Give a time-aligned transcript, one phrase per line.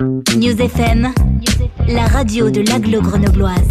[0.00, 1.14] News FM,
[1.86, 3.68] la radio de l'aglo grenobloise.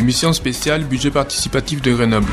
[0.00, 2.26] Émission spéciale budget participatif de Grenoble.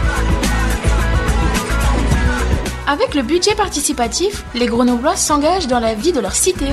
[2.88, 6.65] Avec le budget participatif, les Grenoblois s'engagent dans la vie de leur cité.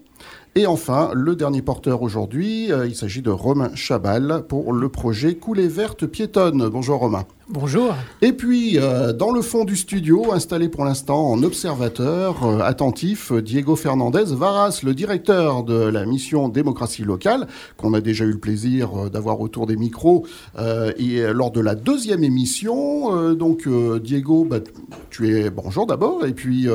[0.55, 5.37] Et enfin, le dernier porteur aujourd'hui, euh, il s'agit de Romain Chabal pour le projet
[5.37, 6.69] Coulée verte piétonne.
[6.69, 7.25] Bonjour Romain.
[7.49, 7.97] Bonjour.
[8.23, 13.33] Et puis, euh, dans le fond du studio, installé pour l'instant en observateur euh, attentif,
[13.33, 18.39] Diego Fernandez Varas, le directeur de la mission démocratie locale, qu'on a déjà eu le
[18.39, 20.25] plaisir euh, d'avoir autour des micros
[20.57, 23.17] euh, et lors de la deuxième émission.
[23.17, 23.69] Euh, donc,
[24.01, 24.61] Diego, bah,
[25.11, 26.69] tu es bonjour d'abord, et puis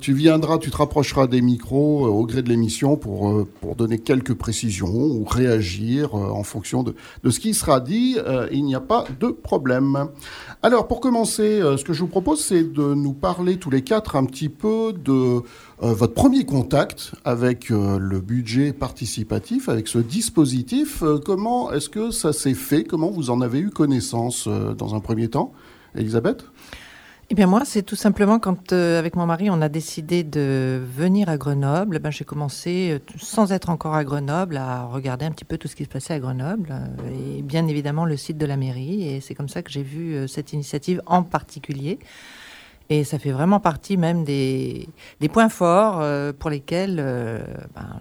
[0.00, 4.34] tu viendras, tu te rapprocheras des micros au gré de l'émission pour, pour donner quelques
[4.34, 8.16] précisions ou réagir en fonction de, de ce qui sera dit.
[8.50, 10.07] il n'y a pas de problème.
[10.62, 13.82] Alors, pour commencer, euh, ce que je vous propose, c'est de nous parler tous les
[13.82, 15.40] quatre un petit peu de euh,
[15.80, 21.02] votre premier contact avec euh, le budget participatif, avec ce dispositif.
[21.24, 22.84] Comment est-ce que ça s'est fait?
[22.84, 25.52] Comment vous en avez eu connaissance dans un premier temps?
[25.94, 26.44] Elisabeth?
[27.30, 30.80] Eh bien moi, c'est tout simplement quand, euh, avec mon mari, on a décidé de
[30.82, 35.30] venir à Grenoble, ben, j'ai commencé, euh, sans être encore à Grenoble, à regarder un
[35.32, 38.38] petit peu tout ce qui se passait à Grenoble, euh, et bien évidemment le site
[38.38, 41.98] de la mairie, et c'est comme ça que j'ai vu cette initiative en particulier.
[42.88, 44.88] Et ça fait vraiment partie même des,
[45.30, 46.02] points forts
[46.38, 48.00] pour lesquels ben,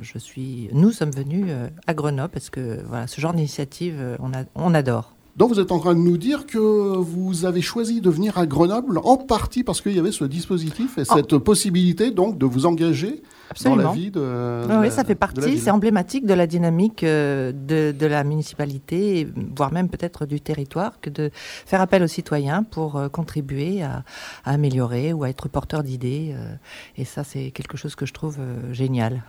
[0.72, 1.48] nous sommes venus
[1.86, 4.18] à Grenoble, parce que voilà, ce genre d'initiative,
[4.56, 5.17] on adore.
[5.38, 8.48] Donc vous êtes en train de nous dire que vous avez choisi de venir à
[8.48, 11.14] Grenoble en partie parce qu'il y avait ce dispositif et Oh.
[11.16, 13.22] cette possibilité donc de vous engager
[13.64, 14.20] dans la vie de,
[14.68, 19.28] Oui, la- ça fait partie, c'est emblématique de la dynamique euh, de, de la municipalité,
[19.56, 24.04] voire même peut-être du territoire, que de faire appel aux citoyens pour euh, contribuer à,
[24.44, 26.34] à améliorer ou à être porteur d'idées.
[26.36, 26.56] euh,
[26.98, 28.38] et ça, c'est quelque chose que je trouve
[28.72, 29.22] génial.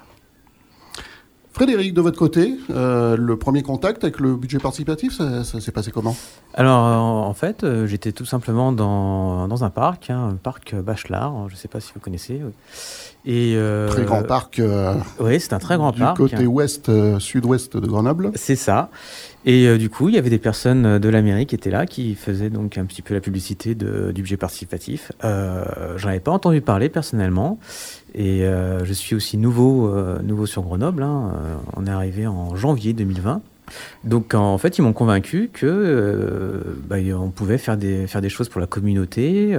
[1.59, 5.73] Frédéric, de votre côté, euh, le premier contact avec le budget participatif, ça, ça s'est
[5.73, 6.15] passé comment?
[6.55, 10.77] Alors, euh, en fait, euh, j'étais tout simplement dans, dans un parc, hein, un parc
[10.77, 12.41] Bachelard, je ne sais pas si vous connaissez.
[13.27, 16.19] Et, euh, Très grand parc euh, Oui, c'est un très grand du parc.
[16.19, 18.31] côté ouest, sud-ouest de Grenoble.
[18.37, 18.89] C'est ça.
[19.45, 21.71] Et euh, du coup, il y avait des personnes euh, de la mairie qui étaient
[21.71, 25.13] là, qui faisaient donc un petit peu la publicité de, du budget participatif.
[25.25, 25.65] Euh,
[25.97, 27.59] J'en avais pas entendu parler personnellement.
[28.15, 29.91] Et euh, je suis aussi nouveau,
[30.23, 31.03] nouveau sur Grenoble.
[31.03, 31.33] hein.
[31.77, 33.41] On est arrivé en janvier 2020.
[34.05, 38.67] Donc en fait, ils m'ont convaincu que bah, on pouvait faire des choses pour la
[38.67, 39.59] communauté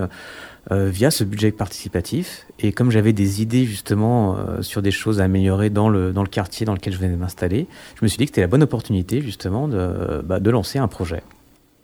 [0.71, 2.45] euh, via ce budget participatif.
[2.59, 6.23] Et comme j'avais des idées justement euh, sur des choses à améliorer dans le, dans
[6.23, 8.47] le quartier dans lequel je venais de m'installer, je me suis dit que c'était la
[8.47, 11.23] bonne opportunité justement de, bah, de lancer un projet.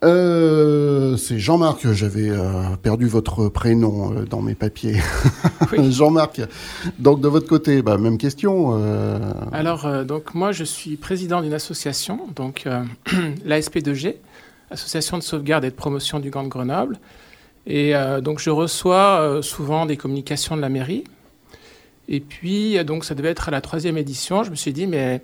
[0.04, 4.98] Euh, c'est Jean-Marc, j'avais euh, perdu votre prénom euh, dans mes papiers.
[5.90, 6.42] Jean-Marc,
[7.00, 8.78] donc de votre côté, bah, même question.
[8.78, 9.18] euh,
[9.52, 12.84] Alors, euh, donc moi, je suis président d'une association, donc euh,
[13.46, 14.16] l'ASP2G,
[14.70, 17.00] Association de sauvegarde et de promotion du Gant de Grenoble.
[17.68, 21.04] Et euh, donc, je reçois euh, souvent des communications de la mairie.
[22.08, 24.44] Et puis, euh, donc, ça devait être à la troisième édition.
[24.44, 25.22] Je me suis dit, mais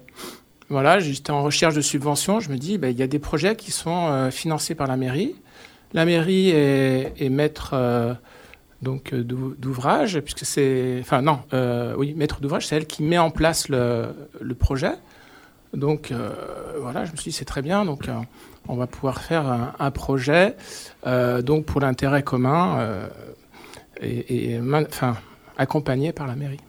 [0.69, 2.39] voilà, j'étais en recherche de subventions.
[2.39, 5.35] Je me dis, ben, il y a des projets qui sont financés par la mairie.
[5.93, 7.75] la mairie est, maître
[8.81, 11.41] donc d'ouvrage, puisque c'est, enfin non,
[11.97, 14.93] oui, maître d'ouvrage, c'est elle qui met en place le, le projet.
[15.73, 16.13] Donc
[16.79, 18.07] voilà, je me suis dit c'est très bien, donc
[18.71, 19.45] on va pouvoir faire
[19.79, 20.55] un, projet
[21.05, 22.79] donc pour l'intérêt commun
[24.01, 25.15] et, enfin
[25.57, 26.59] accompagné par la mairie.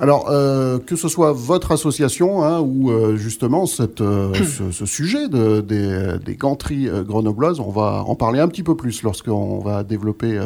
[0.00, 4.32] Alors, euh, que ce soit votre association hein, ou euh, justement cette, euh,
[4.70, 9.02] ce, sujet de, des, des gantries grenobloises, on va en parler un petit peu plus
[9.02, 10.38] lorsqu'on va développer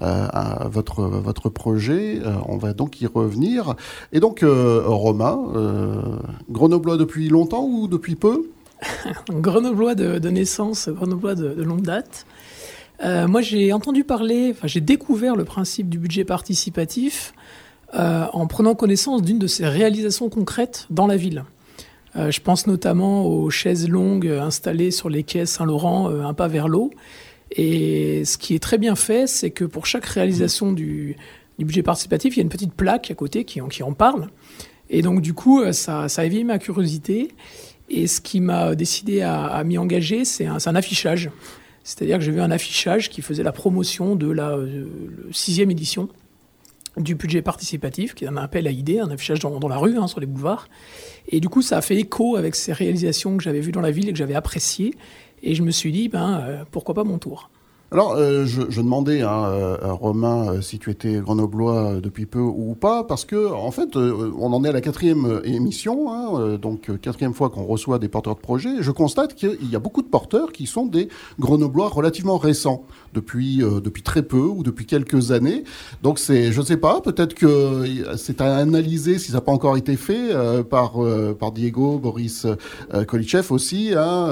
[0.00, 2.20] votre, votre projet.
[2.48, 3.74] on va donc y revenir.
[4.12, 5.38] Et donc, Romain,
[6.50, 8.50] grenoblois depuis longtemps ou depuis peu?
[9.30, 12.26] Grenoblois de, naissance, grenoblois de, longue date.
[13.02, 17.32] moi, j'ai entendu parler, enfin, j'ai découvert le principe du budget participatif
[17.94, 21.44] euh, en prenant connaissance d'une de ses réalisations concrètes dans la ville.
[22.16, 26.48] Euh, je pense notamment aux chaises longues installées sur les quais Saint-Laurent, euh, un pas
[26.48, 26.90] vers l'eau.
[27.52, 31.16] Et ce qui est très bien fait, c'est que pour chaque réalisation du,
[31.58, 34.28] budget participatif, il y a une petite plaque à côté qui, qui en parle.
[34.90, 37.28] Et donc, du coup, ça, ça ma curiosité.
[37.88, 41.30] Et ce qui m'a décidé à, m'y engager, c'est un, affichage.
[41.84, 44.58] C'est-à-dire que j'ai vu un affichage qui faisait la promotion de la
[45.30, 46.08] sixième édition
[46.96, 50.06] du budget participatif, qui est un appel à idées, un affichage dans, la rue, hein,
[50.06, 50.68] sur les boulevards.
[51.28, 53.90] Et du coup, ça a fait écho avec ces réalisations que j'avais vues dans la
[53.90, 54.94] ville et que j'avais appréciées.
[55.42, 57.50] Et je me suis dit, ben, euh, pourquoi pas mon tour
[57.92, 62.40] alors, euh, je, demandais hein, euh, à Romain euh, si tu étais grenoblois depuis peu
[62.40, 66.90] ou pas, parce que en fait, on en est à la quatrième émission, hein, donc
[67.00, 68.82] quatrième fois qu'on reçoit des porteurs de projets.
[68.82, 72.84] Je constate qu'il y a beaucoup de porteurs qui sont des grenoblois relativement récents,
[73.14, 75.62] depuis depuis très peu ou depuis quelques années.
[76.02, 77.84] Donc c'est, je sais pas, peut-être que
[78.16, 80.34] c'est à analyser si ça n'a pas encore été fait
[80.68, 80.94] par
[81.38, 82.46] par Diego, Boris
[83.06, 84.28] Kolichev aussi, hein,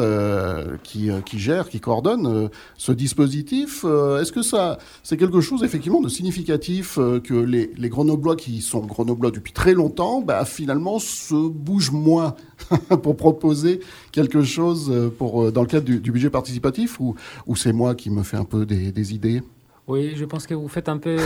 [0.83, 3.44] qui qui gère, qui coordonne ce dispositif
[3.85, 8.61] euh, est-ce que ça, c'est quelque chose effectivement de significatif euh, que les, grenoblois qui
[8.61, 12.35] sont grenoblois depuis très longtemps, bah, finalement se bougent moins
[13.03, 13.81] pour proposer
[14.13, 17.15] quelque chose euh, pour, dans le cadre du, budget participatif ou,
[17.57, 19.43] c'est moi qui me fais un peu des, idées?
[19.87, 21.17] Oui, je pense que vous faites un peu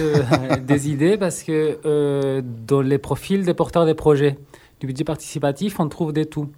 [0.66, 4.36] des idées parce que dans les profils des porteurs des projets
[4.80, 6.48] du budget participatif, on trouve des tout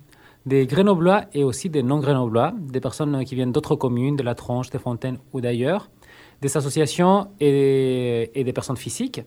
[0.46, 4.70] des Grenoblois et aussi des non-Grenoblois, des personnes qui viennent d'autres communes, de la Tronche,
[4.70, 5.90] des Fontaines ou d'ailleurs,
[6.40, 9.22] des associations et, des personnes physiques.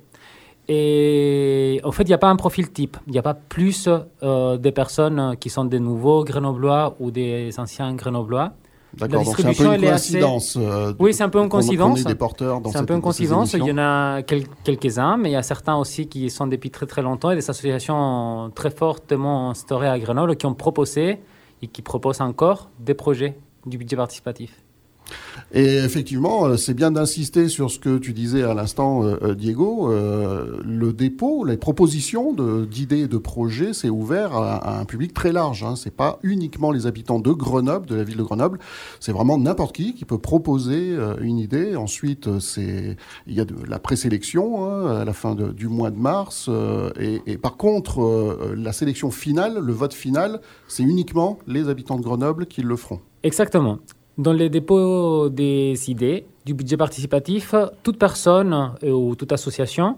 [0.68, 2.98] Et en fait, il n'y a pas un profil type.
[3.08, 3.90] Il n'y a pas plus
[4.24, 8.54] euh, de personnes qui sont des nouveaux Grenoblois ou des anciens Grenoblois.
[8.98, 10.58] D'accord, donc c'est un peu une coïncidence.
[10.60, 12.00] Euh, oui, c'est un peu une coïncidence.
[12.02, 13.54] C'est un peu une coïncidence.
[13.54, 16.86] Il y en a quelques-uns, mais il y a certains aussi qui sont depuis très
[16.86, 21.20] très longtemps et des associations très fortement instaurées à Grenoble qui ont proposé
[21.62, 24.63] et qui proposent encore des projets du budget participatif.
[25.54, 29.36] Et effectivement, euh, c'est bien d'insister sur ce que tu disais à l'instant, euh, euh,
[29.36, 29.92] Diego.
[29.92, 32.34] le dépôt, les propositions
[32.66, 35.64] d'idées et de projets, c'est ouvert à, un public très large.
[35.64, 35.76] Hein.
[35.76, 38.60] C'est pas uniquement les habitants de Grenoble, de la ville de Grenoble.
[39.00, 41.76] C'est vraiment n'importe qui qui peut proposer une idée.
[41.76, 42.98] Ensuite, c'est
[43.28, 46.50] il y a la présélection hein, à la fin du mois de mars.
[47.00, 52.46] Et, par contre, la sélection finale, le vote final, c'est uniquement les habitants de Grenoble
[52.46, 53.02] qui le feront.
[53.24, 53.80] Exactement.
[54.20, 59.98] Dans les dépôts des idées du budget participatif, toute personne euh, ou toute association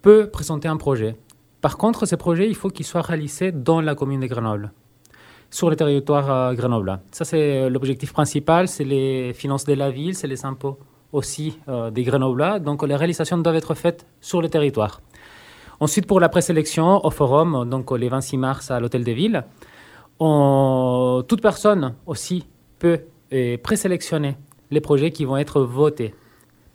[0.00, 1.14] peut présenter un projet.
[1.60, 4.72] Par contre, ces projets, il faut qu'ils soient réalisés dans la commune de Grenoble,
[5.50, 7.00] sur le territoire euh, Grenoble.
[7.10, 10.78] Ça, c'est l'objectif principal, c'est les finances de la ville, c'est les impôts
[11.12, 12.60] aussi euh, des Grenoblois.
[12.60, 15.02] Donc, les réalisations doivent être faites sur le territoire.
[15.80, 19.44] Ensuite, pour la présélection au forum, donc les 26 mars à l'Hôtel des Villes,
[20.18, 22.46] toute personne aussi
[22.78, 23.00] peut
[23.62, 24.36] présélectionner
[24.70, 26.14] les projets qui vont être votés.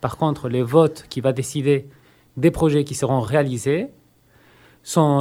[0.02, 1.88] Par contre, les votes qui vont décider
[2.38, 3.88] des projets qui seront réalisés,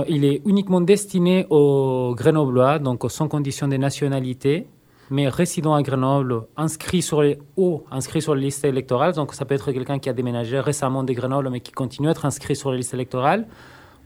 [0.09, 4.67] il est uniquement destiné aux Grenoblois, donc sans condition de nationalité,
[5.11, 9.15] mais résidant à Grenoble, inscrit sur les, ou inscrit sur les listes électorales.
[9.15, 12.11] Donc ça peut être quelqu'un qui a déménagé récemment de Grenoble, mais qui continue à
[12.11, 13.47] être inscrit sur les listes électorales,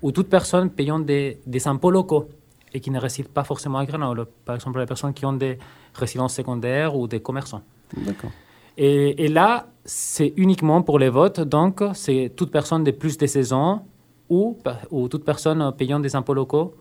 [0.03, 2.29] ou toute personne payant des, des impôts locaux
[2.73, 4.27] et qui ne résident pas forcément à Grenoble.
[4.45, 5.59] Par exemple, les personnes qui ont des
[5.95, 7.63] résidences secondaires ou des commerçants.
[7.97, 8.31] D'accord.
[8.77, 13.27] Et, et, là, c'est uniquement pour les votes, donc c'est toute personne de plus de
[13.27, 13.87] 16 ans
[14.29, 14.57] ou,
[14.91, 16.75] ou toute personne payant des impôts locaux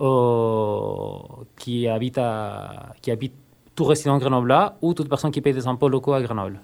[0.00, 3.34] euh, qui, habite à, qui habite
[3.74, 6.60] tout résident à Grenoble ou toute personne qui paye des impôts locaux à Grenoble.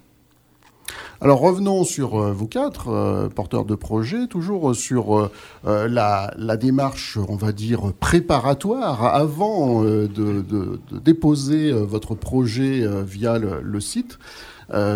[1.22, 5.30] Alors revenons sur euh, vous quatre, euh, porteurs de projets, toujours sur
[5.64, 14.18] euh, la, démarche, on va dire, préparatoire avant de, déposer votre projet via le, site.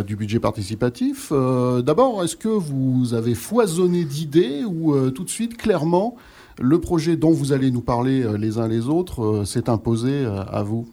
[0.07, 1.33] du budget participatif.
[1.33, 6.17] D'abord, est-ce que vous avez foisonné d'idées ou tout de suite, clairement,
[6.61, 10.87] le projet dont vous allez nous parler les uns les autres s'est imposé à vous?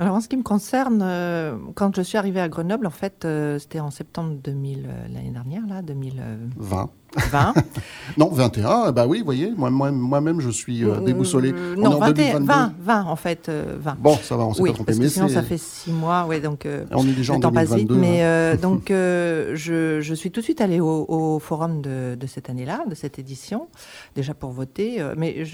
[0.00, 3.26] Alors en ce qui me concerne, euh, quand je suis arrivée à Grenoble, en fait,
[3.26, 6.90] euh, c'était en septembre 2000, euh, l'année dernière, là, 2020.
[7.16, 7.54] 20.
[8.16, 11.52] non, 21, bah oui, vous voyez, moi-même, moi, moi je suis euh, déboussolé.
[11.52, 13.52] Euh, non, 20, 20, en fait, 20.
[13.52, 14.94] Euh, bon, ça va, on s'est pas trompé.
[14.98, 16.66] mais sinon, ça fait 6 mois, ouais, donc...
[16.92, 17.94] on est déjà en 2022.
[17.96, 18.56] mais hein.
[18.56, 22.84] donc, je, je, suis tout de suite allée au, au forum de, de cette année-là,
[22.88, 23.68] de cette édition,
[24.14, 25.44] déjà pour voter, mais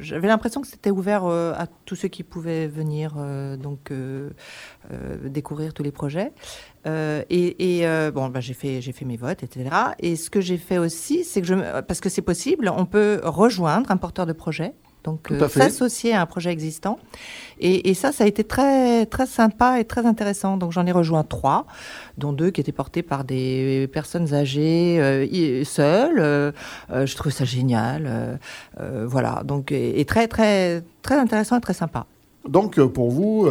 [0.00, 3.14] j'avais l'impression que c'était ouvert à tous ceux qui pouvaient venir,
[3.62, 3.92] donc,
[5.24, 6.32] découvrir tous les projets.
[6.86, 9.70] Euh, et, et bon, bah, j'ai fait, j'ai fait mes votes, etc.
[9.98, 13.20] Et ce que j'ai fait aussi, c'est que je, parce que c'est possible, on peut
[13.22, 14.72] rejoindre un porteur de projet,
[15.06, 16.98] donc euh, s'associer à un projet existant.
[17.60, 20.56] Et, et, ça, ça a été très très sympa et très intéressant.
[20.56, 21.66] Donc j'en ai rejoint trois,
[22.18, 26.18] dont deux qui étaient portés par des personnes âgées euh, seules.
[26.18, 26.52] Euh,
[26.90, 28.38] je trouve ça génial.
[28.78, 32.06] voilà, donc et, et, très très très intéressant et très sympa.
[32.48, 33.48] Donc pour vous,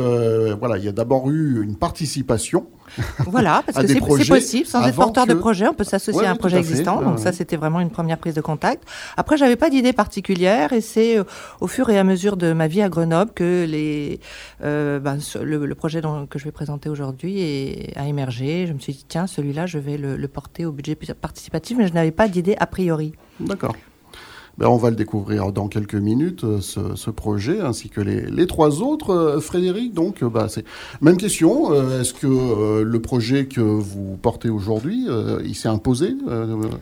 [0.60, 2.68] voilà, il y a d'abord eu une participation
[3.28, 6.36] Voilà, parce que c'est possible, sans être porteur de projet, on peut s'associer à un
[6.36, 7.02] projet existant.
[7.02, 8.84] Donc ça, c'était vraiment une première prise de contact.
[9.18, 11.24] Après, j'avais pas d'idée particulière, et c'est euh,
[11.62, 14.20] au fur et à mesure de ma vie à Grenoble que les,
[14.64, 18.68] euh, ben, le, projet dont, que je vais présenter aujourd'hui a émergé.
[18.68, 21.94] Je me suis dit, tiens, celui-là, je vais le porter au budget participatif, mais je
[21.94, 23.14] n'avais pas d'idée a priori.
[23.40, 23.76] D'accord.
[24.58, 28.82] Ben, on va le découvrir dans quelques minutes, euh, ce, projet, ainsi que les, trois
[28.82, 29.10] autres.
[29.10, 30.64] Euh, Frédéric, donc, euh, bah, c'est
[31.02, 31.74] même question.
[32.00, 35.08] Est-ce que le projet que vous portez aujourd'hui,
[35.44, 36.16] il s'est imposé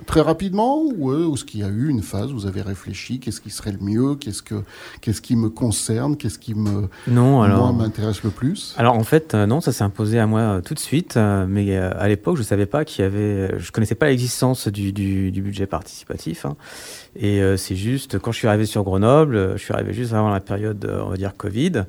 [0.06, 3.42] très rapidement ou est-ce qu'il y a eu une phase où vous avez réfléchi Qu'est-ce
[3.42, 4.56] qui serait le mieux Qu'est-ce que
[5.01, 8.75] qu'est-ce qui me concerne Qu'est-ce qui me non, alors, m'intéresse le plus?
[8.77, 11.18] Alors en fait, non, ça s'est imposé à moi tout de suite.
[11.48, 14.92] mais à l'époque, je savais pas qu'il y avait, je connaissais pas l'existence du,
[15.32, 16.46] budget participatif.
[16.46, 16.56] Hein.
[17.15, 20.29] Et c'est juste, quand je suis arrivé sur Grenoble, euh, je suis arrivé juste avant
[20.29, 21.86] la période, euh, on va dire, Covid.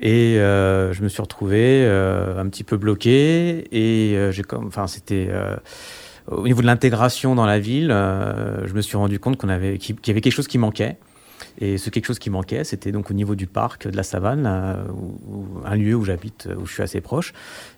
[0.00, 3.68] Et je me suis retrouvé un petit peu bloqué.
[3.70, 5.30] Et j'ai comme, enfin, c'était
[6.26, 9.96] au niveau de l'intégration dans la ville, je me suis rendu compte qu'on avait, qu'il
[10.06, 10.96] y avait quelque chose qui manquait.
[11.58, 14.46] Et ce quelque chose qui manquait, c'était donc au niveau du parc de la Savane,
[14.46, 17.32] un lieu où j'habite, où je suis assez proche.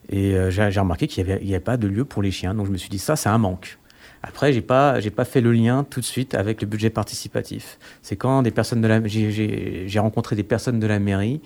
[0.08, 2.54] Et j'ai remarqué qu'il n'y avait, pas de lieu pour les chiens.
[2.54, 3.78] Donc je me suis dit, ça, c'est un manque.
[4.26, 7.78] Après, j'ai pas, j'ai pas fait le lien tout de suite avec le budget participatif.
[8.00, 11.40] C'est quand des personnes de la, j'ai rencontré des personnes de la mairie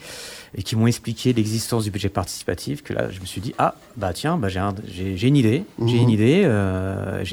[0.55, 3.75] et qui m'ont expliqué l'existence du budget participatif que là, je me suis dit ah
[3.97, 6.11] bah tiens, bah j'ai une idée, j'ai une mhm.
[6.11, 7.25] idée, euh,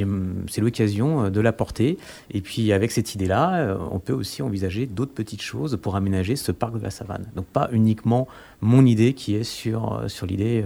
[0.49, 1.99] c'est l'occasion euh, de la porter.
[2.31, 6.35] Et puis avec cette idée-là, euh, on peut aussi envisager d'autres petites choses pour aménager
[6.35, 7.25] ce parc de la savane.
[7.35, 8.27] Donc pas uniquement
[8.61, 10.63] mon idée qui est sur sur l'idée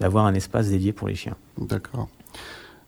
[0.00, 1.36] d'avoir un espace dédié pour les chiens.
[1.56, 2.08] D'accord.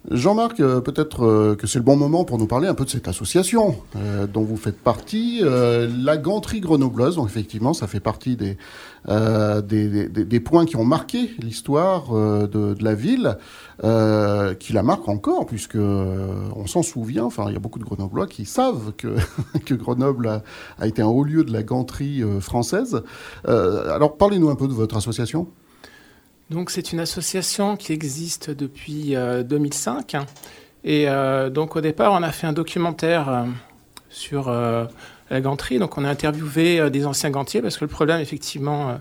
[0.09, 2.90] Jean-Marc, euh, peut-être euh, que c'est le bon moment pour nous parler un peu de
[2.90, 7.16] cette association euh, dont vous faites partie, la Ganterie grenobloise.
[7.16, 8.57] Donc effectivement, ça fait partie des,
[9.07, 13.37] des, points qui ont marqué l'histoire de, la ville,
[14.59, 17.25] qui la marque encore, puisque on s'en souvient.
[17.25, 19.16] Enfin, il y a beaucoup de Grenoblois qui savent que,
[19.64, 20.42] que Grenoble a,
[20.78, 23.02] a, été un haut lieu de la ganterie française.
[23.45, 25.49] alors, parlez-nous un peu de votre association.
[26.50, 30.14] Donc c'est une association qui existe depuis 2005.
[30.14, 30.21] Euh,
[30.83, 33.45] Et euh, donc au départ, on a fait un documentaire euh,
[34.09, 35.78] sur la ganterie.
[35.78, 38.99] Donc on a interviewé des anciens gantiers parce que le problème, effectivement,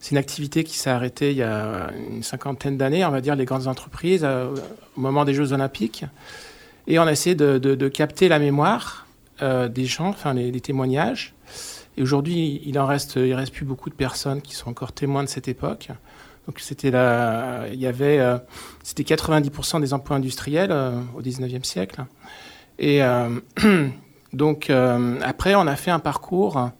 [0.00, 3.36] c'est une activité qui s'est arrêtée il y a une cinquantaine d'années, on va dire
[3.36, 6.04] les grandes entreprises, au moment des Jeux Olympiques.
[6.88, 9.06] Et on a essayé de, capter la mémoire
[9.40, 11.34] des gens, enfin les, témoignages.
[11.96, 15.22] Et aujourd'hui, il en reste, il reste plus beaucoup de personnes qui sont encore témoins
[15.22, 15.90] de cette époque.
[16.46, 18.38] Donc c'était là, il y avait, euh,
[18.82, 22.04] c'était 90% des emplois industriels euh, au 19e siècle.
[22.78, 23.38] Et euh,
[24.32, 26.70] donc après, on a fait un parcours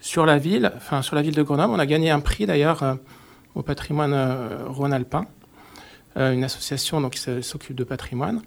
[0.00, 1.72] sur la ville, enfin sur la ville de Grenoble.
[1.72, 2.98] On a gagné un prix d'ailleurs
[3.54, 4.14] au patrimoine
[4.66, 5.26] rhône-alpin,
[6.16, 8.42] une association qui s'occupe de patrimoine.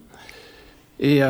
[0.99, 1.21] Et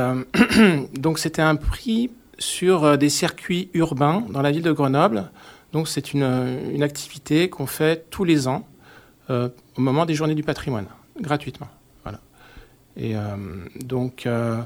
[0.94, 5.32] donc c'était un prix sur des circuits urbains dans la ville de Grenoble.
[5.74, 8.67] Donc c'est une activité qu'on fait tous les ans
[9.32, 10.86] euh, au moment des journées du patrimoine,
[11.20, 11.67] gratuitement.
[12.03, 12.20] Voilà.
[12.96, 13.22] Et euh,
[13.84, 14.62] donc, euh,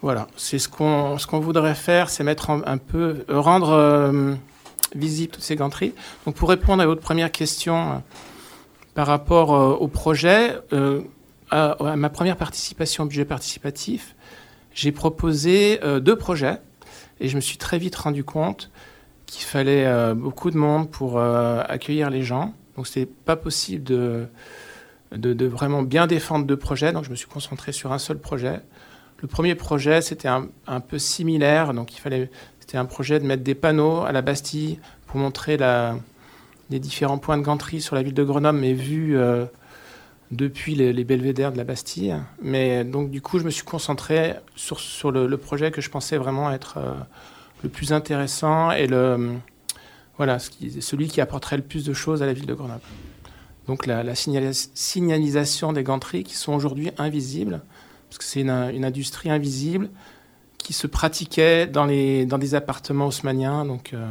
[0.00, 4.36] voilà, c'est ce qu'on ce qu'on voudrait faire, c'est mettre un, peu, rendre
[4.94, 5.92] visible toutes ces ganteries.
[6.24, 8.02] Donc, pour répondre à votre première question
[8.94, 9.50] par rapport
[9.80, 10.56] au projet,
[11.50, 14.14] à, ma première participation au budget participatif,
[14.72, 16.58] j'ai proposé deux projets
[17.18, 18.70] et je me suis très vite rendu compte
[19.26, 22.54] qu'il fallait beaucoup de monde pour accueillir les gens.
[22.76, 24.26] Donc, c'est pas possible de,
[25.16, 26.92] de, vraiment bien défendre deux projets.
[26.92, 28.60] Donc je me suis concentré sur un seul projet.
[29.20, 31.74] Le premier projet, c'était un, peu similaire.
[31.74, 35.56] Donc il fallait, c'était un projet de mettre des panneaux à la Bastille pour montrer
[36.70, 39.46] les différents points de ganterie sur la ville de Grenoble, mais vus euh,
[40.30, 42.16] depuis les, belvédères de la Bastille.
[42.42, 46.16] Mais donc du coup, je me suis concentré sur, sur le, projet que je pensais
[46.16, 46.92] vraiment être euh,
[47.62, 49.30] le plus intéressant et le
[50.16, 52.80] voilà, celui qui apporterait le plus de choses à la ville de Grenoble.
[53.66, 57.62] Donc la, signalisation des ganteries qui sont aujourd'hui invisibles,
[58.08, 59.90] parce que c'est une, industrie invisible
[60.58, 63.64] qui se pratiquait dans, des appartements haussmanniens.
[63.64, 64.10] Donc euh,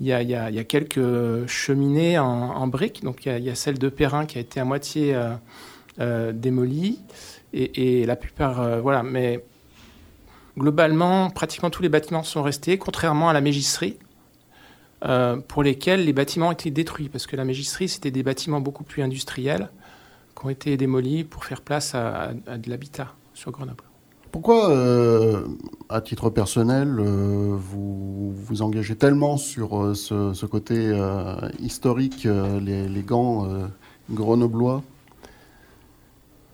[0.00, 3.02] il y, a, quelques cheminées en, briques.
[3.02, 5.34] Donc il y, a celle de Perrin qui a été à moitié euh,
[6.00, 7.00] euh, démolie.
[7.54, 9.02] Et, et, la plupart, voilà.
[9.02, 9.42] Mais
[10.58, 13.96] globalement, pratiquement tous les bâtiments sont restés, contrairement à la mégisserie
[15.04, 18.60] euh, pour lesquels les bâtiments ont été détruits, parce que la mégisserie, c'était des bâtiments
[18.60, 19.70] beaucoup plus industriels
[20.38, 23.84] qui ont été démolis pour faire place à, de l'habitat sur Grenoble.
[24.30, 25.46] Pourquoi, euh,
[25.88, 30.92] à titre personnel, euh, vous vous engagez tellement sur ce, côté
[31.60, 32.24] historique,
[32.60, 33.48] les, gants
[34.10, 34.82] grenoblois?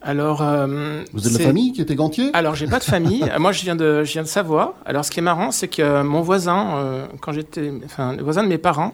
[0.05, 3.25] Alors, euh, vous êtes de la famille qui était gantier Alors, j'ai pas de famille.
[3.39, 4.77] Moi, je viens de, je viens de Savoie.
[4.85, 8.43] Alors, ce qui est marrant, c'est que mon voisin, euh, quand j'étais, enfin, le voisin
[8.43, 8.93] de mes parents,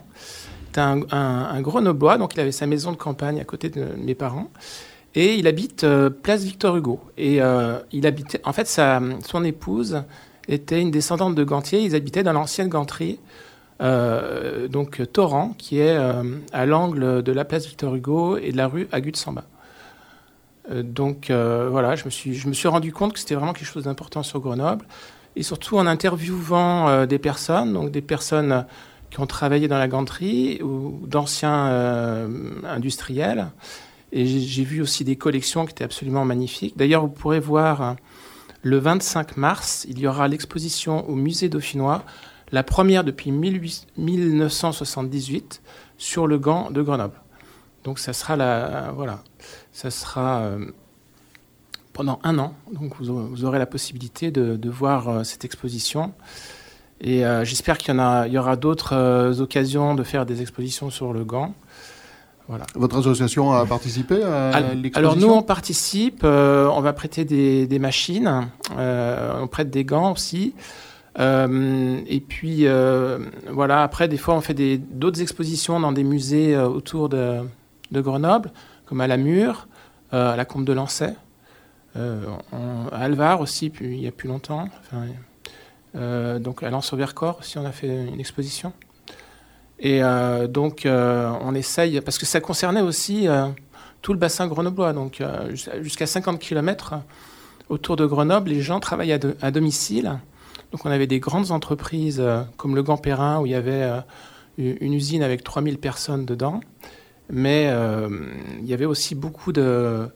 [0.68, 4.14] était un, un, grenoblois, donc il avait sa maison de campagne à côté de mes
[4.14, 4.50] parents,
[5.16, 7.00] et il habite euh, place Victor Hugo.
[7.18, 7.40] Et
[7.90, 10.04] il habitait, en fait, sa, son épouse
[10.46, 11.80] était une descendante de gantier.
[11.80, 13.18] Ils habitaient dans l'ancienne ganterie.
[13.80, 15.96] donc Torrent, qui est
[16.52, 19.42] à l'angle de la place Victor Hugo et de la rue Agut Samba.
[19.42, 19.49] Euh,
[20.70, 23.68] donc euh, voilà, je me, suis, je me suis rendu compte que c'était vraiment quelque
[23.68, 24.86] chose d'important sur Grenoble.
[25.36, 28.66] Et surtout en interviewant euh, des personnes, donc des personnes
[29.10, 32.28] qui ont travaillé dans la ganterie ou d'anciens
[32.64, 33.48] industriels.
[34.12, 36.76] Et j'ai vu aussi des collections qui étaient absolument magnifiques.
[36.76, 37.96] D'ailleurs, vous pourrez voir
[38.62, 42.04] le 25 mars, il y aura l'exposition au musée dauphinois,
[42.52, 45.62] la première depuis 1978
[45.96, 47.14] sur le gant de Grenoble.
[47.84, 49.20] Donc ça sera la voilà,
[49.72, 50.66] ça sera euh,
[51.92, 52.54] pendant un an.
[52.72, 56.12] Donc vous, aurez la possibilité de, voir euh, cette exposition.
[57.00, 61.14] Et euh, j'espère qu'il y, en y aura d'autres occasions de faire des expositions sur
[61.14, 61.54] le gant.
[62.48, 62.66] Voilà.
[62.74, 68.48] Votre association a participé à l'exposition Alors nous, on participe, on va prêter des, machines,
[68.76, 70.52] on prête des gants aussi.
[71.16, 72.66] et puis
[73.50, 77.44] voilà, après, des fois, on fait d'autres expositions dans des musées autour de,
[77.90, 78.52] de, Grenoble,
[78.86, 79.68] comme à la Mure,
[80.12, 81.14] euh, à la Combe de Lancet,
[81.96, 82.24] euh,
[82.90, 84.68] à Alvar aussi, il y a plus longtemps.
[85.96, 88.72] Euh, donc à Lens au Vercors aussi, on a fait une exposition.
[89.78, 90.02] Et
[90.48, 93.28] donc on essaye, parce que ça concernait aussi
[94.02, 95.22] tout le bassin grenoblois, donc
[95.80, 96.96] jusqu'à 50 km
[97.70, 100.18] autour de Grenoble, les gens travaillent à, domicile.
[100.72, 102.22] Donc on avait des grandes entreprises
[102.58, 103.88] comme le Gant-Perrin où il y avait
[104.58, 106.60] une usine avec 3000 personnes dedans
[107.30, 108.08] mais euh,
[108.60, 110.08] il y avait aussi beaucoup de,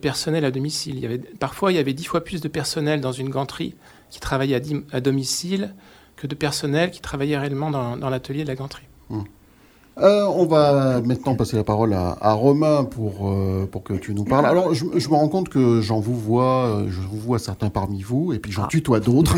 [0.00, 1.22] personnel à domicile.
[1.40, 3.74] Parfois, il y avait dix fois plus de personnel dans une ganterie
[4.10, 4.60] qui travaillait
[4.92, 5.74] à, domicile
[6.16, 8.86] que de personnel qui travaillait réellement dans, l'atelier de la ganterie.
[9.10, 9.22] Mmh.
[10.00, 14.24] Euh, on va maintenant passer la parole à, Romain pour, euh, pour que tu nous
[14.24, 14.46] parles.
[14.46, 18.02] Alors, je, me rends compte que j'en vous vois, euh, je vous vois certains parmi
[18.02, 18.68] vous, et puis j'en ah.
[18.68, 19.36] tutoie d'autres.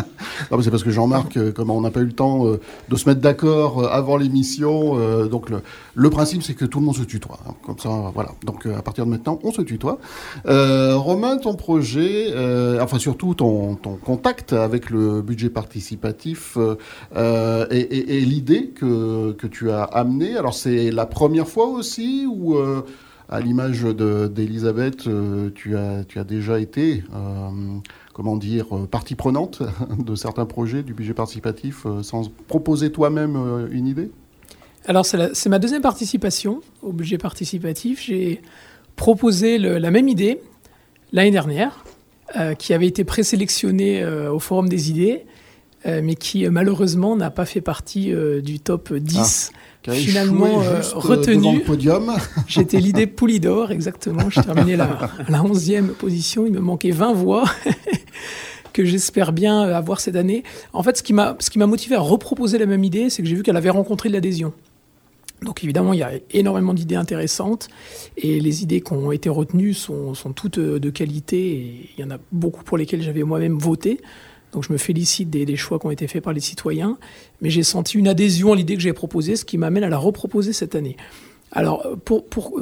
[0.62, 3.90] c'est parce que Jean-Marc, comme on n'a pas eu le temps de se mettre d'accord
[3.90, 5.48] avant l'émission, donc
[5.94, 7.38] le, principe, c'est que tout le monde se tutoie.
[7.48, 7.54] Hein.
[7.64, 8.30] comme ça, voilà.
[8.44, 9.98] Donc, à partir de maintenant, on se tutoie.
[10.44, 12.32] Romain, ton projet,
[12.80, 16.58] enfin surtout ton, ton contact avec le budget participatif
[17.16, 22.82] et, l'idée que, que tu as Alors c'est la première fois aussi ou euh,
[23.28, 27.78] à l'image d'Elisabeth, euh, tu, as, tu as déjà été, euh,
[28.12, 29.62] comment dire, partie prenante
[29.98, 34.10] de certains projets du budget participatif sans proposer toi-même une idée?
[34.86, 38.02] Alors c'est ma deuxième participation au budget participatif.
[38.04, 38.42] J'ai
[38.96, 40.40] proposé la même idée
[41.12, 41.84] l'année dernière,
[42.58, 45.24] qui avait été présélectionnée au Forum des idées.
[45.84, 49.52] Mais qui malheureusement n'a pas fait partie du top 10
[49.92, 51.62] finalement euh, euh, retenu.
[52.46, 54.30] J'étais l'idée Poulidor, exactement.
[54.30, 56.46] J'ai terminé la, la 11e position.
[56.46, 57.44] Il me manquait 20 voix
[58.72, 60.42] que j'espère bien avoir cette année.
[60.72, 63.42] En fait, ce qui m'a motivé à reproposer la même idée, c'est que j'ai vu
[63.42, 64.52] qu'elle avait rencontré de l'adhésion.
[65.42, 67.68] Donc évidemment, il y a énormément d'idées intéressantes
[68.16, 72.06] et les idées qui ont été retenues sont, sont toutes de qualité et il y
[72.06, 74.00] en a beaucoup pour lesquelles j'avais moi-même voté.
[74.54, 76.96] Donc je me félicite des, choix qui ont été faits par les citoyens,
[77.42, 79.98] mais j'ai senti une adhésion à l'idée que j'ai proposée, ce qui m'amène à la
[79.98, 80.96] reproposer cette année.
[81.52, 82.60] Alors, pour, pour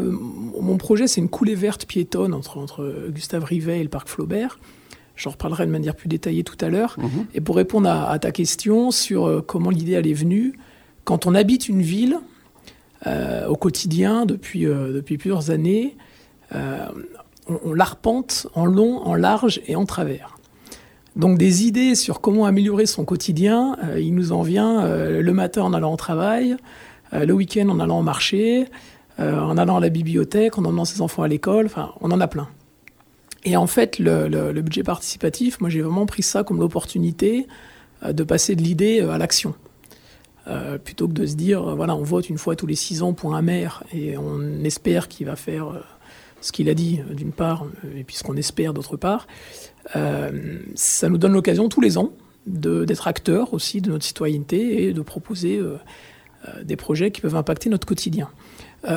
[0.61, 4.59] mon projet, c'est une coulée verte piétonne entre, entre Gustave Rivet et le parc Flaubert.
[5.16, 6.96] J'en reparlerai de manière plus détaillée tout à l'heure.
[6.98, 7.26] Mhm.
[7.35, 10.59] Et pour répondre à, à ta question sur euh, comment l'idée elle est venue,
[11.05, 12.18] quand on habite une ville
[13.07, 15.96] euh, au quotidien depuis, euh, depuis plusieurs années,
[16.55, 16.87] euh,
[17.48, 20.37] on, on l'arpente en long, en large et en travers.
[21.14, 25.33] Donc des idées sur comment améliorer son quotidien, euh, il nous en vient euh, le
[25.33, 26.57] matin en allant au travail,
[27.12, 28.66] euh, le week-end en allant au marché,
[29.18, 32.27] en allant à la bibliothèque, en emmenant ses enfants à l'école, enfin on en a
[32.27, 32.48] plein.
[33.44, 37.46] Et en fait, le, le- budget participatif, moi j'ai vraiment pris ça comme l'opportunité
[38.09, 39.55] de passer de l'idée à l'action.
[40.83, 43.35] Plutôt que de se dire, voilà, on vote une fois tous les six ans pour
[43.35, 45.66] un maire et on espère qu'il va faire
[46.42, 49.26] ce qu'il a dit, euh, d'une part, euh, et puis ce qu'on espère d'autre part.
[49.96, 52.11] Euh, ça nous donne l'occasion tous les ans
[52.44, 55.61] d'être acteurs aussi de notre citoyenneté et de proposer
[56.64, 58.31] des projets qui peuvent impacter notre quotidien.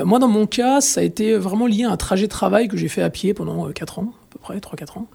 [0.03, 2.75] Moi, dans mon cas, ça a été vraiment lié à un trajet de travail que
[2.75, 5.08] j'ai fait à pied pendant 4 ans, à peu près, 3-4 ans,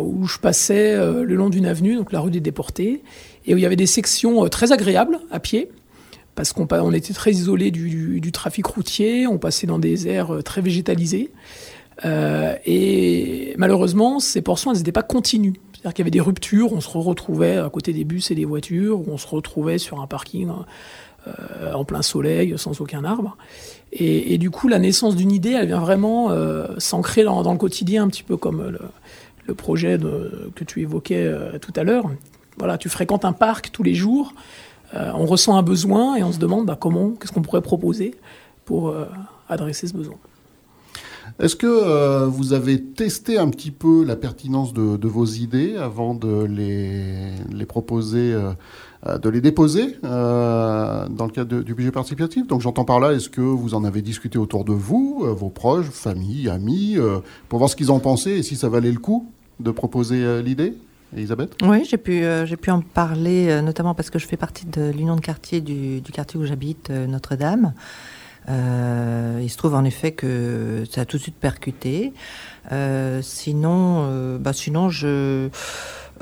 [0.00, 3.02] où je passais le long d'une avenue, donc la rue des Déportés,
[3.44, 5.70] et où il y avait des sections très agréables à pied,
[6.36, 10.42] parce qu'on on était très isolé du, trafic routier, on passait dans des aires euh,
[10.42, 11.32] très végétalisées,
[12.04, 15.54] euh, et malheureusement, ces portions, elles n'étaient pas continues.
[15.72, 18.44] C'est-à-dire qu'il y avait des ruptures, on se retrouvait à côté des bus et des
[18.44, 20.50] voitures, on se retrouvait sur un parking
[21.26, 23.38] euh, en plein soleil, sans aucun arbre.
[23.92, 26.30] Et, du coup, la naissance d'une idée, elle vient vraiment
[26.76, 28.76] s'ancrer dans, le quotidien, un petit peu comme
[29.46, 29.96] le, projet
[30.54, 32.10] que tu évoquais tout à l'heure.
[32.58, 34.34] Voilà, tu fréquentes un parc tous les jours,
[34.94, 38.14] euh, on ressent un besoin et on se demande bah, comment, qu'est-ce qu'on pourrait proposer
[38.64, 39.06] pour euh,
[39.48, 40.16] adresser ce besoin.
[41.40, 46.14] Est-ce que euh, vous avez testé un petit peu la pertinence de, vos idées avant
[46.14, 52.46] de les, proposer, de les déposer dans le cadre du budget participatif?
[52.46, 55.90] Donc j'entends par là, est-ce que vous en avez discuté autour de vous, vos proches,
[55.90, 56.96] famille, amis,
[57.48, 59.28] pour voir ce qu'ils en pensaient et si ça valait le coup
[59.60, 60.74] de proposer l'idée?
[61.14, 64.66] Elisabeth Oui, j'ai pu, euh, pu en parler, euh, notamment parce que je fais partie
[64.66, 67.74] de l'union de quartier du, du quartier où j'habite, euh, Notre-Dame.
[68.48, 72.12] Il se trouve en effet que ça a tout de suite percuté.
[73.20, 75.48] Sinon, bah sinon, je,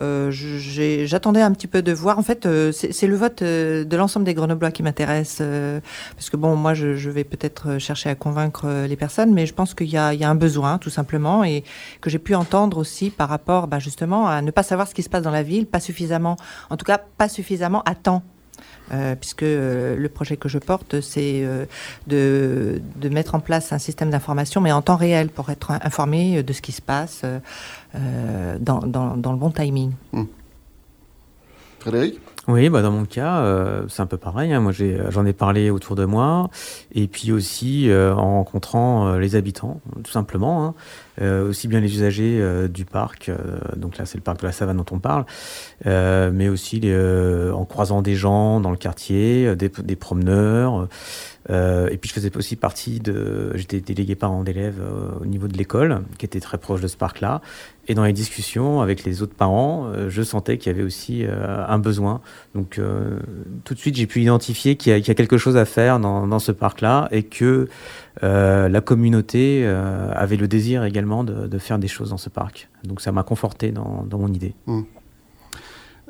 [0.01, 2.19] euh, j'attendais un petit peu de voir.
[2.19, 5.43] En fait, euh, c'est le vote euh, de l'ensemble des Grenoblois qui m'intéresse,
[6.17, 9.75] parce que bon, moi, je, vais peut-être chercher à convaincre les personnes, mais je pense
[9.75, 11.65] qu'il y a, il y a un besoin, tout simplement, et
[12.01, 15.03] que j'ai pu entendre aussi par rapport, bah, justement, à ne pas savoir ce qui
[15.03, 16.37] se passe dans la ville, pas suffisamment,
[16.71, 18.23] en tout cas, pas suffisamment à temps.
[18.93, 21.65] Euh, puisque euh, le projet que je porte, c'est euh,
[22.07, 26.43] de, mettre en place un système d'information, mais en temps réel, pour être in- informé
[26.43, 27.23] de ce qui se passe
[27.95, 29.93] dans, le bon timing.
[32.47, 34.53] Oui, bah dans mon cas, euh, c'est un peu pareil.
[34.53, 34.61] hein.
[34.61, 36.51] Moi, j'ai- j'en ai parlé autour de moi,
[36.95, 40.65] et puis aussi euh, en rencontrant euh, les habitants, tout simplement.
[40.67, 40.75] hein.
[41.23, 43.37] Euh, aussi bien les usagers euh, du parc, euh,
[43.77, 45.25] donc là c'est le parc de la Savane dont on parle,
[45.87, 49.95] euh, mais aussi les, euh, en croisant des gens dans le quartier, euh, des, des
[49.97, 50.89] promeneurs.
[51.51, 55.49] Euh, et puis je faisais aussi partie de, j'étais délégué parent d'élèves euh, au niveau
[55.49, 57.43] de l'école, qui était très proche de ce parc-là.
[57.87, 61.25] Et dans les discussions avec les autres parents, euh, je sentais qu'il y avait aussi
[61.27, 62.21] un besoin.
[62.55, 62.81] Donc
[63.65, 66.53] tout de suite, j'ai pu identifier qu'il y, a- quelque chose à faire dans, ce
[66.53, 67.69] parc-là et que
[68.23, 72.69] la communauté avait le désir également de, faire des choses dans ce parc.
[72.85, 74.55] Donc ça m'a conforté dans, dans mon idée.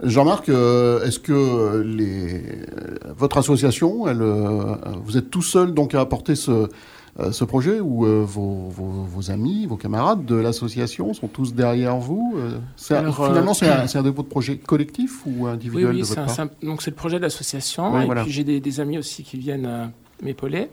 [0.02, 2.42] Jean-Marc, euh, est-ce que les,
[3.16, 6.68] votre association, elle, euh, vous êtes tout seul donc à apporter ce,
[7.20, 11.96] euh, ce projet ou vos, vos- vos amis, vos camarades de l'association sont tous derrière
[11.96, 12.35] vous
[12.90, 16.00] Alors, Finalement, euh, c'est un, c'est un dépôt de projet collectif ou Oui, individuel oui,
[16.00, 17.94] de votre part un- donc c'est le projet de l'association.
[17.94, 18.22] Oui, et voilà.
[18.24, 19.87] puis j'ai des, des amis aussi qui viennent euh,
[20.22, 20.68] m'épauler.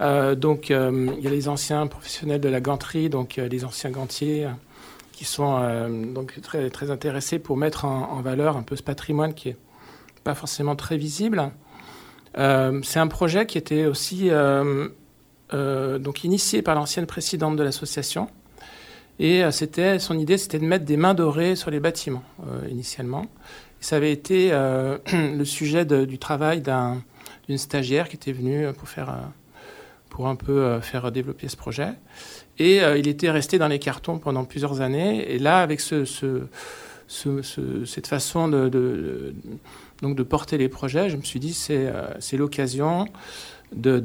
[0.00, 4.46] Euh, donc il y a les anciens professionnels de la ganterie, donc les anciens gantiers,
[5.14, 9.34] qui sont euh, donc très, très intéressés pour mettre en, valeur un peu ce patrimoine
[9.34, 9.56] qui est
[10.24, 11.50] pas forcément très visible.
[12.38, 14.88] Euh, c'est un projet qui était aussi euh,
[15.98, 18.28] donc initié par l'ancienne présidente de l'association.
[19.20, 22.24] Et c'était son idée, c'était de mettre des mains dorées sur les bâtiments
[22.68, 23.26] initialement.
[23.78, 24.50] Ça avait été
[25.12, 27.00] le sujet du travail d'un-
[27.46, 29.14] d'une stagiaire qui était venue pour faire,
[30.08, 31.90] pour un peu faire développer ce projet.
[32.58, 35.32] Et euh, il était resté dans les cartons pendant plusieurs années.
[35.32, 36.42] Et là, avec ce, ce-
[37.08, 39.34] ce- ce- cette façon de,
[40.22, 42.02] porter les projets, je me suis dit c'est euh,
[42.36, 43.06] l'occasion
[43.74, 43.98] de,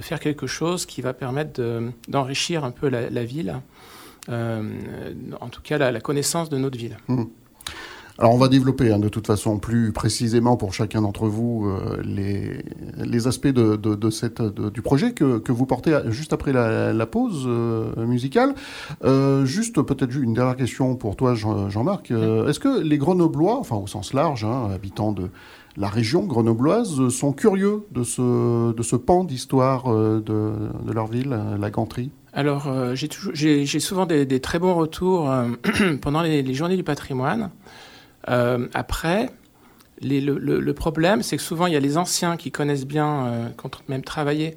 [0.00, 3.60] faire quelque chose qui va permettre de- d'enrichir un peu la, ville,
[4.28, 4.62] euh,
[5.40, 6.96] en tout cas la, la connaissance de notre ville.
[8.18, 12.02] Alors on va développer hein, de toute façon plus précisément pour chacun d'entre vous euh,
[12.04, 12.62] les,
[13.02, 16.52] les aspects de, de, de cette, de, du projet que, que, vous portez juste après
[16.52, 18.54] la, la pause euh, musicale.
[19.04, 22.10] Euh, juste peut-être une dernière question pour toi Jean-Marc.
[22.10, 25.30] Est-ce que les Grenoblois, enfin au sens large, hein, habitants de
[25.78, 31.38] la région grenobloise, sont curieux de ce, de ce pan d'histoire de, de leur ville,
[31.58, 32.10] la Ganterie?
[32.34, 35.32] Alors, j'ai souvent des, des, très bons retours
[36.02, 37.50] pendant les, les, journées du patrimoine.
[38.28, 39.30] Euh, après,
[40.00, 43.66] le, problème, c'est que souvent, il y a les anciens qui connaissent bien, euh, qui
[43.66, 44.56] ont même travaillé,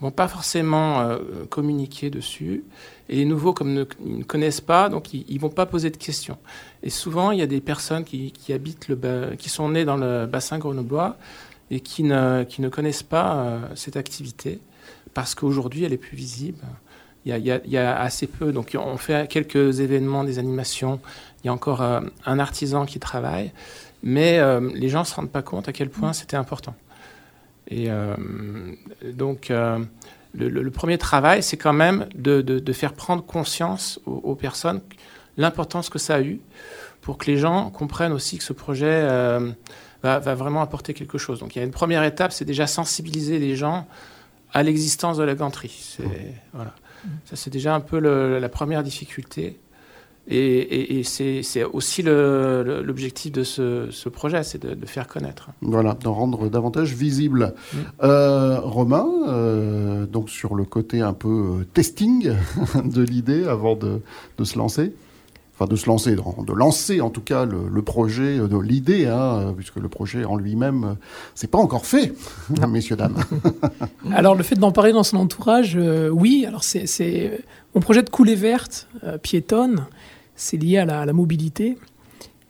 [0.00, 1.18] vont pas forcément euh,
[1.48, 2.64] communiquer dessus.
[3.08, 5.96] Et les nouveaux, comme ne, ne connaissent pas, donc ils, ils vont pas poser de
[5.96, 6.38] questions.
[6.82, 10.26] Et souvent, il y a des personnes qui, habitent le, qui sont nées dans le
[10.26, 11.16] bassin grenoblois
[11.70, 14.58] et qui ne, ne connaissent pas cette activité
[15.14, 16.64] parce qu'aujourd'hui, elle est plus visible.
[17.26, 18.50] Il y, a, assez peu.
[18.50, 21.00] Donc, on fait quelques événements, des animations.
[21.42, 23.52] Il y a encore euh, un artisan qui travaille.
[24.02, 26.74] Mais euh, les gens ne se rendent pas compte à quel point c'était important.
[27.68, 28.16] Et euh,
[29.04, 29.86] donc, le,
[30.34, 34.34] le, le, premier travail, c'est quand même de, de, de, faire prendre conscience aux, aux
[34.34, 34.80] personnes
[35.36, 36.40] l'importance que ça a eu
[37.00, 39.06] pour que les gens comprennent aussi que ce projet
[40.02, 41.38] va, va, vraiment apporter quelque chose.
[41.38, 43.86] Donc, il y a une première étape, c'est déjà sensibiliser les gens
[44.52, 45.96] à l'existence de la ganterie.
[45.96, 46.74] C'est, voilà.
[47.24, 49.58] Ça, c'est déjà un peu le, la première difficulté.
[50.30, 51.02] Et, et, et
[51.42, 55.50] c'est aussi l'objectif de ce, ce projet, c'est de, de, faire connaître.
[55.60, 57.54] Voilà, d'en rendre davantage visible.
[57.72, 57.76] Mmh.
[58.04, 62.32] Euh, Romain, euh, donc sur le côté un peu testing
[62.84, 64.00] de l'idée avant de,
[64.38, 64.92] de se lancer
[65.60, 69.52] enfin de se lancer, de lancer en tout cas le, le projet, de l'idée, hein,
[69.54, 70.96] puisque le projet en lui-même,
[71.34, 72.14] c'est pas encore fait,
[72.68, 73.18] messieurs dames.
[74.12, 76.46] alors le fait d'en parler dans son entourage, euh, oui.
[76.46, 77.42] Alors c'est
[77.74, 79.84] mon projet de coulée verte euh, piétonne,
[80.40, 81.76] c'est lié à la, mobilité.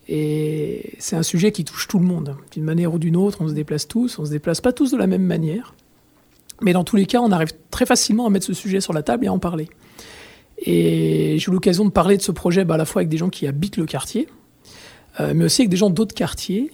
[0.08, 2.36] Et c'est un sujet qui touche tout le monde.
[2.52, 4.96] D'une manière ou d'une autre, on se déplace tous, on se déplace pas tous de
[4.96, 5.74] la même manière.
[6.62, 9.02] Mais dans tous les cas, on arrive très facilement à mettre ce sujet sur la
[9.02, 9.68] table et à en parler.
[10.58, 13.16] Et j'ai eu l'occasion de parler de ce projet bah, à la fois avec des
[13.16, 14.28] gens qui habitent le quartier,
[15.18, 16.70] euh, mais aussi avec des gens d'autres quartiers.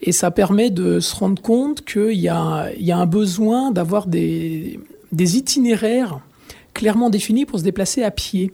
[0.00, 4.78] Et ça permet de se rendre compte qu'il y a, un besoin d'avoir des
[5.12, 6.20] itinéraires
[6.74, 8.52] clairement définis pour se déplacer à pied.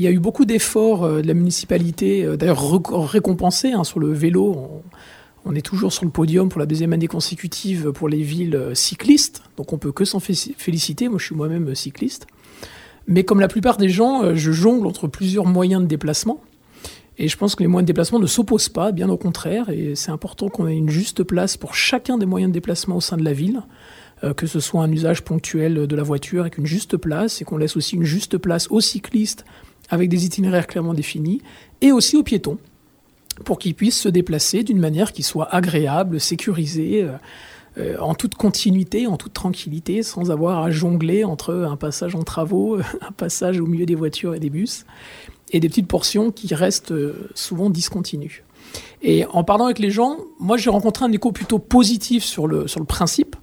[0.00, 2.58] Il y a eu beaucoup d'efforts euh, de la municipalité, euh, d'ailleurs
[3.12, 4.82] récompensés hein, sur le vélo.
[5.44, 8.74] On, est toujours sur le podium pour la deuxième année consécutive pour les villes euh,
[8.74, 11.10] cyclistes, donc on peut que s'en féliciter.
[11.10, 12.26] Moi, je suis moi-même cycliste.
[13.08, 16.40] Mais comme la plupart des gens, je jongle entre plusieurs moyens de déplacement.
[17.18, 19.68] Et je pense que les moyens de déplacement ne s'opposent pas, bien au contraire.
[19.68, 23.00] Et c'est important qu'on ait une juste place pour chacun des moyens de déplacement au
[23.02, 23.62] sein de la ville,
[24.36, 27.58] que ce soit un usage ponctuel de la voiture avec une juste place, et qu'on
[27.58, 29.44] laisse aussi une juste place aux cyclistes
[29.90, 31.42] avec des itinéraires clairement définis,
[31.80, 32.58] et aussi aux piétons,
[33.44, 37.02] pour qu'ils puissent se déplacer d'une manière qui soit agréable, sécurisée.
[37.02, 37.12] Euh,
[37.78, 42.24] euh, en toute continuité, en toute tranquillité, sans avoir à jongler entre un passage en
[42.24, 44.84] travaux, un passage au milieu des voitures et des bus,
[45.52, 48.42] et des petites portions qui restent euh, souvent discontinues.
[49.02, 52.66] Et en parlant avec les gens, moi j'ai rencontré un écho plutôt positif sur le,
[52.66, 53.36] sur le principe,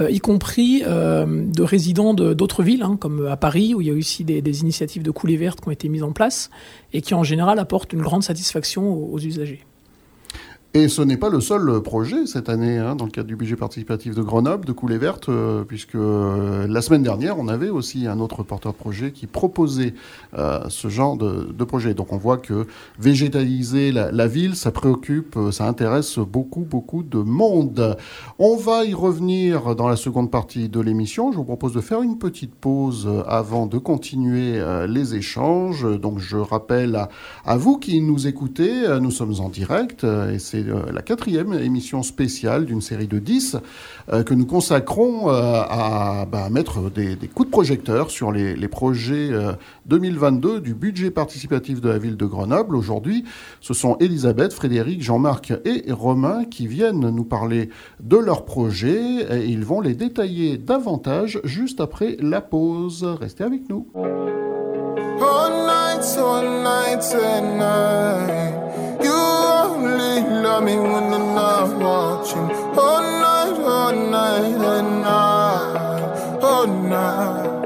[0.00, 3.94] y compris euh, de résidents d'autres villes, hein, comme à Paris, où il y a
[3.94, 6.50] aussi des, initiatives de coulées vertes qui ont été mises en place,
[6.92, 9.60] et qui en général apportent une grande satisfaction aux usagers.
[10.74, 13.56] Et ce n'est pas le seul projet cette année, hein, dans le cadre du budget
[13.56, 18.06] participatif de Grenoble, de Coulée Verte, euh, puisque euh, la semaine dernière, on avait aussi
[18.06, 19.92] un autre porteur de projet qui proposait
[20.38, 21.92] euh, ce genre de, projet.
[21.92, 22.66] Donc on voit que
[22.98, 27.98] végétaliser la, ville, ça préoccupe, ça intéresse beaucoup, beaucoup de monde.
[28.38, 31.32] On va y revenir dans la seconde partie de l'émission.
[31.32, 35.86] Je vous propose de faire une petite pause avant de continuer les échanges.
[36.00, 37.10] Donc je rappelle à,
[37.44, 42.66] à vous qui nous écoutez, nous sommes en direct et c'est la quatrième émission spéciale
[42.66, 43.56] d'une série de 10
[44.12, 49.30] euh, que nous consacrons euh, à, bah, mettre des, coups de projecteur sur les, projets
[49.30, 49.52] euh,
[49.86, 52.76] 2022 du budget participatif de la ville de Grenoble.
[52.76, 53.24] Aujourd'hui,
[53.60, 57.70] ce sont Elisabeth, Frédéric, Jean-Marc et Romain qui viennent nous parler
[58.00, 63.04] de leurs projets et ils vont les détailler davantage juste après la pause.
[63.04, 63.86] Restez avec nous.
[65.20, 65.52] All
[66.18, 67.02] all night,
[70.12, 72.50] only love me when I'm not watching.
[72.78, 77.61] All night, all night, and night, all night.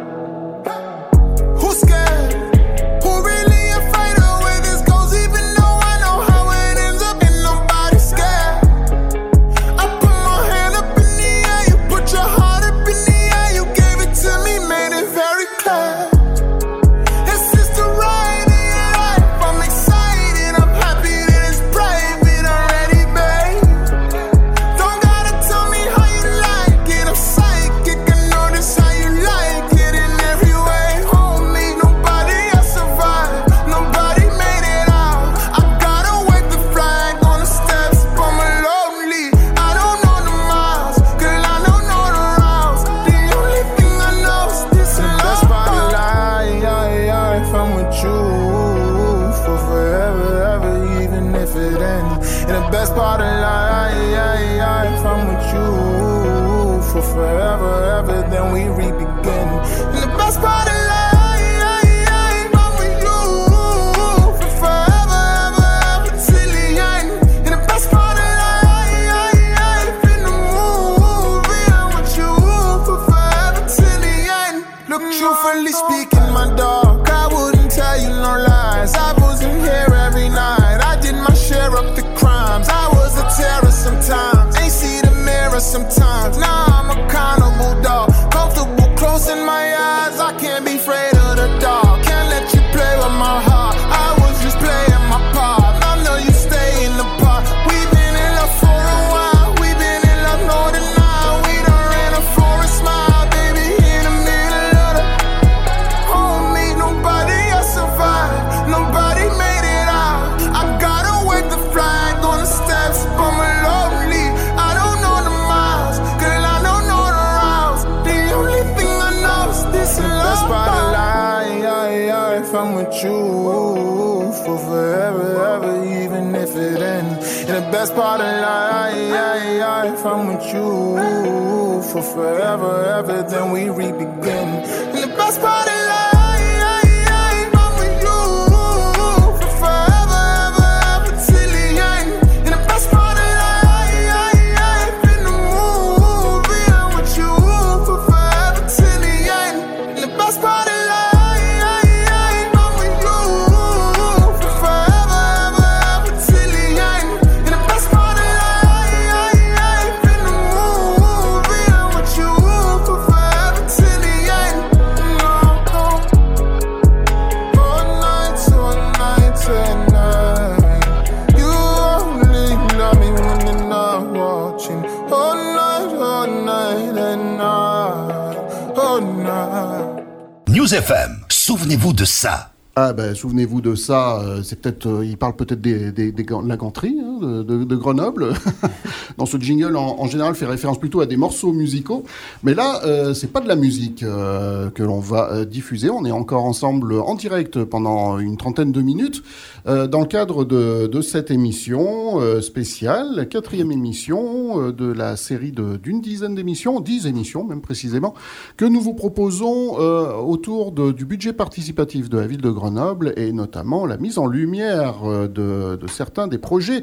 [181.30, 182.50] Souvenez-vous de ça.
[182.78, 186.58] Ah ben, souvenez-vous de ça, euh, c'est peut-être, euh, il parle peut-être des, de la
[186.58, 188.34] ganterie hein, de, Grenoble.
[189.16, 192.04] Dans ce jingle, en, en général, fait référence plutôt à des morceaux musicaux.
[192.42, 195.88] Mais là, euh, c'est pas de la musique euh, que l'on va diffuser.
[195.88, 199.22] On est encore ensemble en direct pendant une trentaine de minutes
[199.66, 205.52] euh, dans le cadre de, cette émission euh, spéciale, quatrième émission euh, de la série
[205.52, 208.14] d'une dizaine d'émissions, dix émissions même précisément,
[208.56, 213.86] que nous vous proposons autour du budget participatif de la ville de Grenoble et notamment
[213.86, 216.82] la mise en lumière de, certains des projets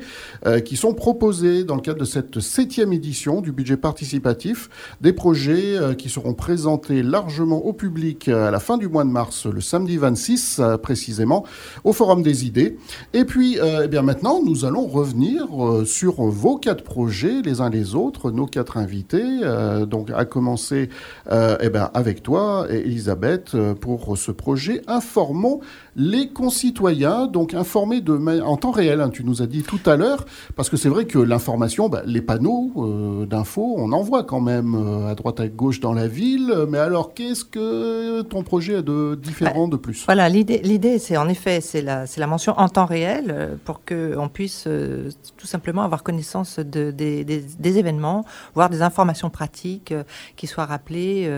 [0.65, 4.69] qui sont proposés dans le cadre de cette septième édition du budget participatif,
[5.01, 9.45] des projets qui seront présentés largement au public à la fin du mois de mars,
[9.45, 11.45] le samedi 26 euh, précisément,
[11.83, 12.72] au Forum des idées.
[13.13, 17.69] Et puis, euh, eh maintenant, nous allons revenir euh, sur vos quatre projets, les uns
[17.69, 19.21] les autres, nos quatre invités.
[19.43, 20.89] euh, donc, à commencer
[21.29, 25.61] eh avec toi, Elisabeth, pour ce projet Informons
[25.95, 29.01] les concitoyens, donc informés de en temps réel.
[29.01, 30.25] hein, tu nous as dit tout à l'heure,
[30.55, 34.41] parce que c'est vrai que l'information, bah, les panneaux euh, d'infos, on en voit quand
[34.41, 36.53] même euh, à droite à gauche dans la ville.
[36.69, 40.03] Mais alors, qu'est-ce que ton projet a de différent de plus?
[40.05, 44.15] Voilà, l'idée, c'est en effet, c'est la, la mention en temps réel euh, pour que
[44.17, 48.25] on puisse euh, tout simplement avoir connaissance de, des, des- des événements,
[48.55, 49.93] voir des informations pratiques
[50.35, 51.29] qui soient rappelées,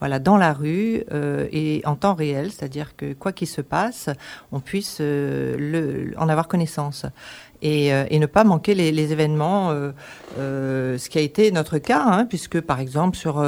[0.00, 1.02] voilà, dans la rue
[1.52, 4.01] et en temps réel, c'est-à-dire que quoi qu'il se passe,
[4.50, 7.06] on puisse euh, en avoir connaissance.
[7.62, 9.92] Et, euh, et ne pas manquer les, les événements, euh,
[10.38, 13.42] euh, ce qui a été notre cas, hein, puisque par exemple sur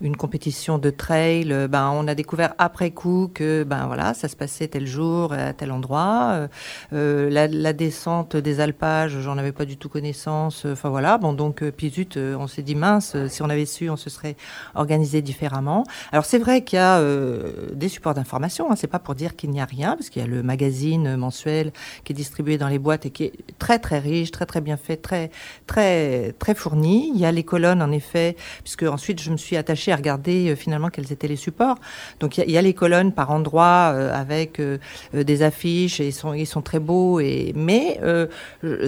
[0.00, 4.36] une compétition de trail, ben on a découvert après coup que ben voilà ça se
[4.36, 6.48] passait tel jour à tel endroit.
[6.92, 10.64] La, la descente des alpages, j'en avais pas du tout connaissance.
[10.64, 13.96] Enfin voilà, bon donc puis zut, on s'est dit mince, si on avait su, on
[13.96, 14.36] se serait
[14.74, 15.84] organisé différemment.
[16.12, 18.70] Alors c'est vrai qu'il y a euh, des supports d'information.
[18.70, 21.16] Hein, c'est pas pour dire qu'il n'y a rien, parce qu'il y a le magazine
[21.16, 21.72] mensuel
[22.04, 24.76] qui est distribué dans les boîtes et qui est très très riche, très très bien
[24.76, 25.30] fait, très
[25.66, 27.10] très très fourni.
[27.14, 30.50] Il y a les colonnes en effet, puisque ensuite je me suis attachée à regarder
[30.50, 31.76] euh, finalement quels étaient les supports.
[32.20, 34.78] Donc il y a, les colonnes par endroits euh, avec euh,
[35.14, 38.00] euh, des affiches et ils sont ils sont très beaux et mais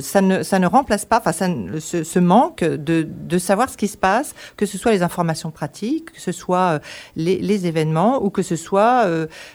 [0.01, 1.49] ça ne ça ne remplace pas, enfin ça
[1.79, 6.13] ce, manque de de savoir ce qui se passe, que ce soit les informations pratiques,
[6.13, 6.81] que ce soit
[7.17, 9.07] les, événements ou que ce soit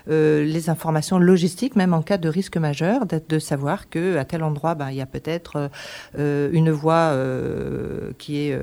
[0.08, 4.76] les informations logistiques, même en cas de risque majeur, de savoir que à tel endroit,
[4.76, 5.70] ben, il y a peut-être
[6.18, 8.60] euh, une voie euh, qui est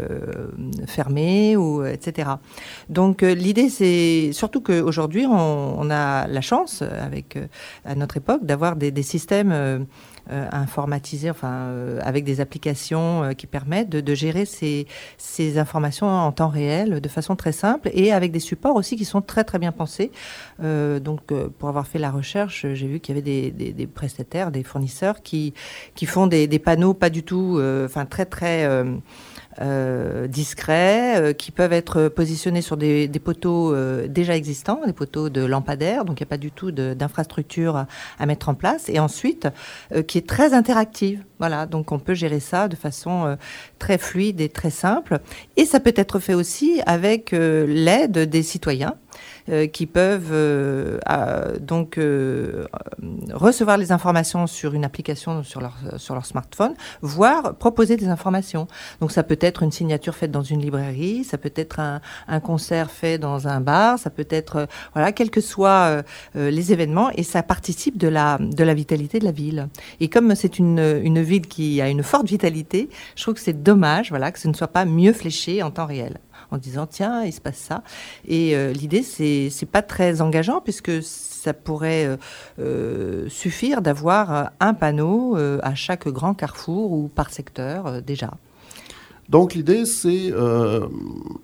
[0.86, 2.30] fermée, ou, etc.
[2.88, 7.38] Donc l'idée, c'est surtout qu'aujourd'hui, on, a la chance, avec,
[7.84, 9.86] à notre époque, d'avoir des, systèmes
[10.32, 14.86] euh, informatisé, enfin, euh, avec des applications euh, qui permettent de, gérer ces,
[15.18, 19.04] ces, informations en temps réel de façon très simple et avec des supports aussi qui
[19.04, 20.12] sont très très bien pensés.
[20.60, 24.62] donc, pour avoir fait la recherche, j'ai vu qu'il y avait des, des, prestataires, des
[24.62, 25.52] fournisseurs qui,
[25.94, 28.68] qui font des, des panneaux pas du tout, enfin, très très
[29.60, 35.28] euh, discrets euh, qui peuvent être positionnés sur des, poteaux euh, déjà existants, des poteaux
[35.28, 37.84] de lampadaires, donc il n'y a pas du tout d'infrastructure
[38.18, 39.48] à, mettre en place, et ensuite
[40.06, 41.24] qui est très interactive.
[41.40, 43.36] Voilà, donc on peut gérer ça de façon
[43.78, 45.18] très fluide et très simple,
[45.56, 48.94] et ça peut être fait aussi avec l'aide des citoyens.
[49.50, 50.98] Euh, qui peuvent euh,
[51.58, 52.66] donc euh,
[53.32, 58.68] recevoir les informations sur une application sur leur, sur leur smartphone, voire proposer des informations.
[59.00, 62.90] Donc ça peut être une signature faite dans une librairie, ça peut être un, concert
[62.92, 66.02] fait dans un bar, ça peut être, voilà, quels que soient
[66.34, 69.68] les événements, et ça participe de la, de la vitalité de la ville.
[69.98, 73.62] Et comme c'est une, une ville qui a une forte vitalité, je trouve que c'est
[73.62, 76.18] dommage voilà, que ce ne soit pas mieux fléché en temps réel
[76.50, 77.82] en disant tiens, il se passe ça.
[78.26, 82.16] Et euh, l'idée, c'est c'est pas très engageant puisque ça pourrait euh,
[82.58, 88.32] euh, suffire d'avoir un panneau à chaque grand carrefour ou par secteur déjà.
[89.28, 90.32] Donc l'idée, c'est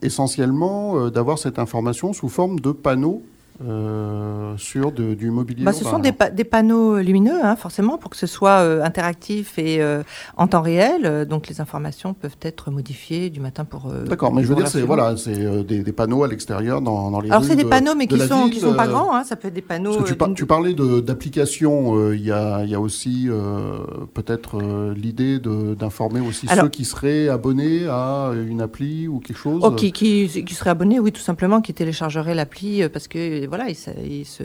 [0.03, 3.23] essentiellement d'avoir cette information sous forme de panneaux
[3.65, 8.17] euh, sur du mobilier bah, Ce sont des, des, panneaux lumineux, hein, forcément, pour que
[8.17, 10.03] ce soit euh, interactif et euh,
[10.37, 11.27] en temps réel.
[11.27, 13.91] Donc les informations peuvent être modifiées du matin pour.
[14.07, 17.21] D'accord, mais je veux dire, c'est voilà, c'est des, des, panneaux à l'extérieur dans, dans,
[17.21, 17.31] les.
[17.31, 19.15] Alors c'est des panneaux, mais qui sont qui sont pas grands.
[19.15, 20.03] Hein, ça peut être des panneaux.
[20.03, 22.13] Tu, tu, parlais d'applications.
[22.13, 23.29] Il y a, y, a, aussi
[24.13, 24.59] peut-être
[24.95, 29.63] l'idée d'informer aussi ceux qui seraient abonnés à une appli ou quelque chose.
[29.65, 33.69] Oh, qui, qui, qui seraient abonnés, oui, tout simplement, qui téléchargeraient l'appli parce que voilà,
[33.69, 34.45] il, se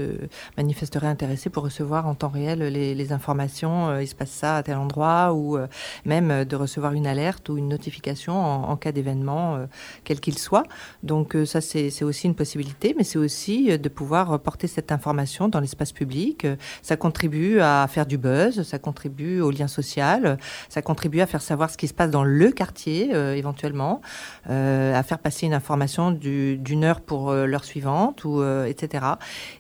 [0.58, 3.90] manifesterait intéressé pour recevoir en temps réel les, informations.
[3.90, 5.68] Euh, il se passe ça à tel endroit, ou euh,
[6.06, 9.68] même euh, de recevoir une alerte ou une notification en, cas d'événement,
[10.04, 10.64] quel qu'il soit.
[11.04, 15.60] Donc ça, c'est aussi une possibilité, mais c'est aussi de pouvoir porter cette information dans
[15.60, 16.48] l'espace public.
[16.82, 20.38] Ça contribue à faire du buzz, ça contribue au lien social,
[20.70, 24.02] ça contribue à faire savoir ce qui se passe dans le quartier, éventuellement,
[24.46, 28.91] à faire passer une information d'une heure pour l'heure suivante, ou etc.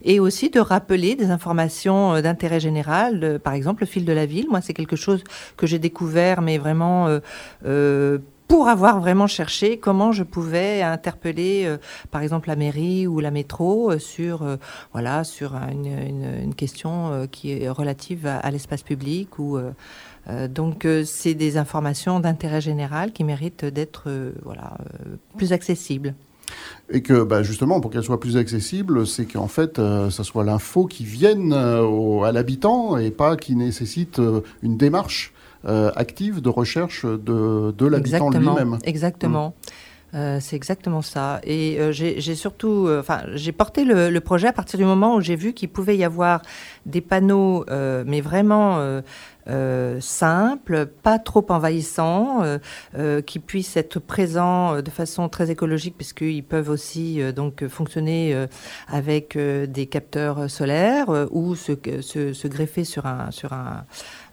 [0.03, 4.25] Et aussi de rappeler des informations euh, d'intérêt général, par exemple le fil de la
[4.25, 4.47] ville.
[4.49, 5.23] Moi, c'est quelque chose
[5.57, 7.19] que j'ai découvert, mais vraiment euh,
[7.65, 11.77] euh, pour avoir vraiment cherché comment je pouvais interpeller,
[12.11, 14.45] par exemple, la mairie ou la métro sur,
[14.91, 19.57] voilà, sur une, question qui est relative à, l'espace public ou
[20.49, 24.11] donc c'est des informations d'intérêt général qui méritent d'être
[24.43, 24.75] voilà,
[25.37, 26.13] plus accessibles.
[26.89, 30.43] Et que bah, justement, pour qu'elle soit plus accessible, c'est qu'en fait, euh, ça soit
[30.43, 35.33] l'info qui vienne euh, à l'habitant et pas qui nécessite euh, une démarche
[35.63, 38.79] active de recherche de, de l'habitant lui-même.
[38.83, 39.53] Exactement.
[40.11, 40.39] Mmh.
[40.39, 41.39] c'est exactement ça.
[41.43, 45.35] Et j'ai surtout, enfin, j'ai porté le, le, projet à partir du moment où j'ai
[45.35, 46.41] vu qu'il pouvait y avoir
[46.87, 49.01] des panneaux, mais vraiment
[49.47, 52.59] euh, simple, pas trop envahissant, euh,
[52.97, 58.47] euh, qui puissent être présents de façon très écologique puisqu'ils peuvent aussi donc fonctionner
[58.87, 63.85] avec des capteurs solaires ou se, se, se, greffer sur un sur un,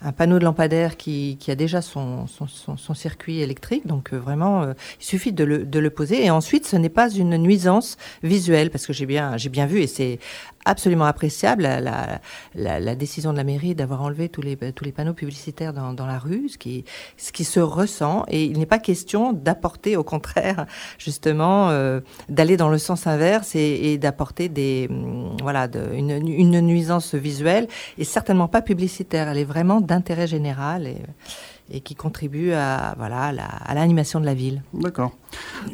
[0.02, 3.86] un panneau de lampadaire qui, qui a déjà son, son, son, circuit électrique.
[3.86, 4.64] Donc vraiment,
[5.00, 6.24] il suffit de le, de le poser.
[6.24, 9.80] Et ensuite, ce n'est pas une nuisance visuelle parce que j'ai bien j'ai bien vu
[9.80, 10.18] et c'est
[10.68, 14.92] absolument appréciable la, la, la, décision de la mairie d'avoir enlevé tous les, tous les
[14.92, 16.84] panneaux publicitaires dans, dans, la rue, ce qui,
[17.16, 18.24] ce qui se ressent.
[18.28, 20.66] Et il n'est pas question d'apporter, au contraire,
[20.98, 26.60] justement, euh, d'aller dans le sens inverse et, et d'apporter des, hum, voilà, une, une,
[26.60, 29.28] nuisance visuelle et certainement pas publicitaire.
[29.28, 30.86] Elle est vraiment d'intérêt général.
[30.86, 31.02] Et,
[31.70, 33.32] et qui contribue à voilà
[33.64, 34.62] à l'animation de la ville.
[34.72, 35.12] D'accord.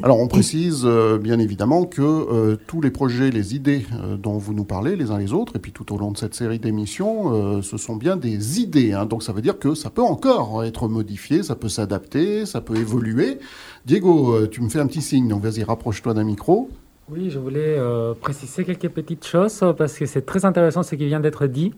[0.03, 4.37] Alors on précise euh, bien évidemment que euh, tous les projets, les idées euh, dont
[4.37, 6.59] vous nous parlez les uns les autres, et puis tout au long de cette série
[6.59, 8.93] d'émissions, ce sont bien des idées.
[8.93, 9.05] Hein.
[9.05, 12.75] donc ça veut dire que ça peut encore être modifié, ça peut s'adapter, ça peut
[12.75, 13.39] évoluer.
[13.85, 16.69] Diego, tu me fais un petit signe, donc vas-y rapproche-toi d'un micro.
[17.09, 17.77] Oui, je voulais
[18.21, 21.73] préciser quelques petites choses parce que c'est très intéressant ce qui vient d'être dit.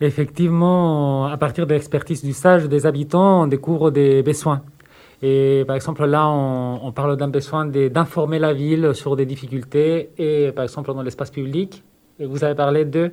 [0.00, 4.62] Effectivement, à partir de l'expertise du sage des habitants, on découvre des besoins.
[5.22, 10.50] Et par exemple, là, on, parle d'un besoin d'informer la ville sur des difficultés et
[10.52, 11.82] par exemple dans l'espace public.
[12.18, 13.12] Et vous avez parlé de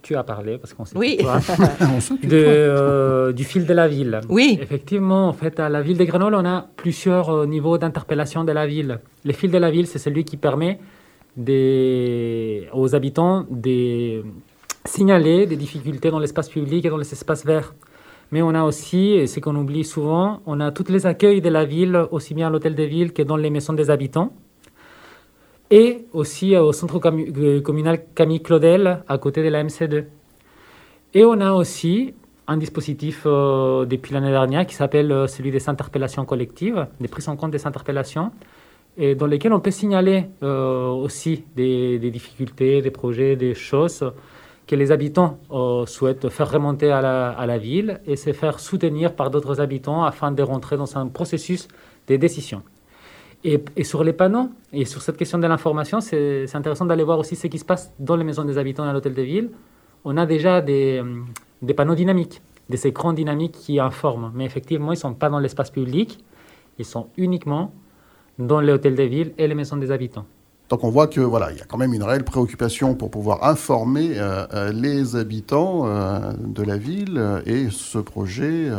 [0.00, 1.18] tu as parlé, parce qu'on sait Oui.
[1.20, 1.38] toi,
[2.22, 4.20] de, euh, du fil de la ville.
[4.28, 4.58] Oui.
[4.62, 8.52] Effectivement, en fait, à la ville de Grenoble, on a plusieurs euh, niveaux d'interpellation de
[8.52, 9.00] la ville.
[9.24, 10.78] Le fil de la ville, c'est celui qui permet
[11.36, 14.22] des, aux habitants de
[14.84, 17.74] signaler des difficultés dans l'espace public et dans les espaces verts.
[18.30, 21.50] Mais on a aussi, et ce qu'on oublie souvent, on a tous les accueils de
[21.50, 24.32] la ville, aussi bien à l'hôtel de ville que dans les maisons des habitants.
[25.70, 30.04] Et aussi au centre euh, communal Camille Claudel, à côté de la MC2.
[31.14, 32.14] Et on a aussi
[32.46, 37.28] un dispositif euh, depuis l'année dernière qui s'appelle euh, celui des interpellations collectives, des prises
[37.28, 38.32] en compte des interpellations,
[38.96, 44.04] et dans lesquelles on peut signaler aussi des difficultés, des projets, des choses
[44.66, 49.30] que les habitants euh, souhaitent faire remonter à la, ville et se faire soutenir par
[49.30, 51.68] d'autres habitants afin de rentrer dans un processus
[52.08, 52.62] de décision.
[53.44, 57.34] Et, sur les panneaux, et sur cette question de l'information, c'est intéressant d'aller voir aussi
[57.34, 59.50] ce qui se passe dans les maisons des habitants et à l'hôtel de ville.
[60.04, 61.26] On a déjà des, hum,
[61.60, 64.30] des panneaux dynamiques, des écrans dynamiques qui informent.
[64.34, 66.24] Mais effectivement, ils ne sont pas dans l'espace public,
[66.78, 67.72] ils sont uniquement
[68.38, 70.26] dans les hôtels de ville et les maisons des habitants.
[70.72, 73.44] Donc on voit que voilà, il y a quand même une réelle préoccupation pour pouvoir
[73.44, 78.70] informer euh, euh, les habitants euh, de la ville et ce projet,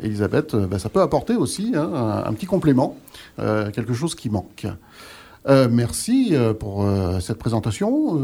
[0.00, 2.96] Elisabeth, bah, ça peut apporter aussi hein, un, petit complément,
[3.36, 4.68] quelque chose qui manque.
[5.46, 8.14] Euh, merci euh, pour euh, cette présentation.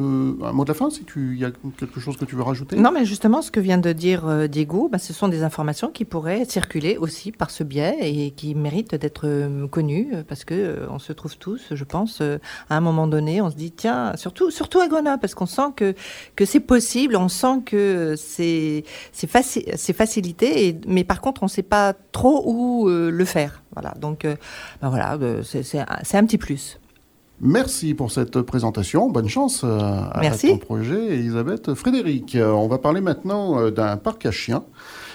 [0.43, 2.77] Un mot de la fin, si tu y a quelque chose que tu veux rajouter?
[2.77, 6.05] Non, mais justement, ce que vient de dire Diego, bah, ce sont des informations qui
[6.05, 9.29] pourraient circuler aussi par ce biais et qui méritent d'être
[9.71, 13.57] connues parce que on se trouve tous, je pense, à un moment donné, on se
[13.57, 15.95] dit tiens, surtout surtout à Grenoble parce qu'on sent que
[16.37, 21.63] que c'est possible, on sent que c'est c'est facilité, mais par contre, on ne sait
[21.63, 23.63] pas trop où le faire.
[23.75, 24.27] Voilà, donc
[24.81, 26.81] bah, voilà, c'est un petit plus.
[27.43, 29.09] Merci pour cette présentation.
[29.09, 29.79] Bonne chance euh,
[30.13, 30.49] à Merci.
[30.51, 31.73] ton projet, Elisabeth.
[31.75, 34.65] Frédéric, euh, on va parler maintenant euh, d'un parc à chiens,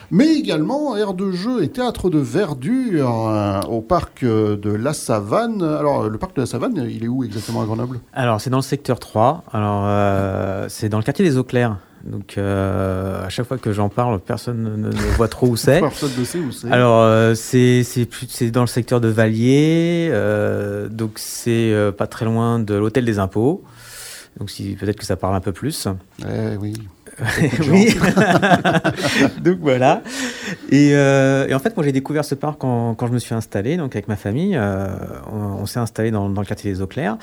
[0.10, 5.62] mais également aire de jeu et théâtre de verdure euh, au parc de la Savane.
[5.62, 8.00] Alors, le parc de la Savane, il est où exactement à Grenoble?
[8.14, 9.44] Alors, c'est dans le secteur 3.
[9.52, 11.78] Alors, euh, c'est dans le quartier des Eaux Claires.
[12.06, 15.80] Donc, euh, à chaque fois que j'en parle, personne ne, voit trop où c'est.
[15.82, 16.72] Personne ne sait où c'est.
[16.72, 20.10] Alors, euh, c'est dans le secteur de Valier.
[20.12, 23.64] euh, donc, c'est pas très loin de l'hôtel des impôts.
[24.40, 25.88] Donc, si, peut-être que ça parle un peu plus.
[26.22, 26.74] Eh oui.
[27.72, 27.96] oui.
[29.42, 30.02] donc voilà.
[30.70, 33.34] Et, euh, et en fait, moi, j'ai découvert ce parc quand, quand je me suis
[33.34, 34.56] installé, donc avec ma famille.
[34.56, 34.88] euh,
[35.32, 37.18] on on s'est installé dans, dans le quartier des Eaux Claires.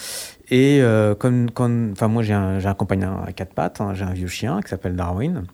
[0.53, 1.48] Et euh, comme,
[1.92, 3.80] enfin, moi, j'ai un, compagnon à quatre pattes.
[3.80, 5.44] hein, j'ai un vieux chien qui s'appelle Darwin.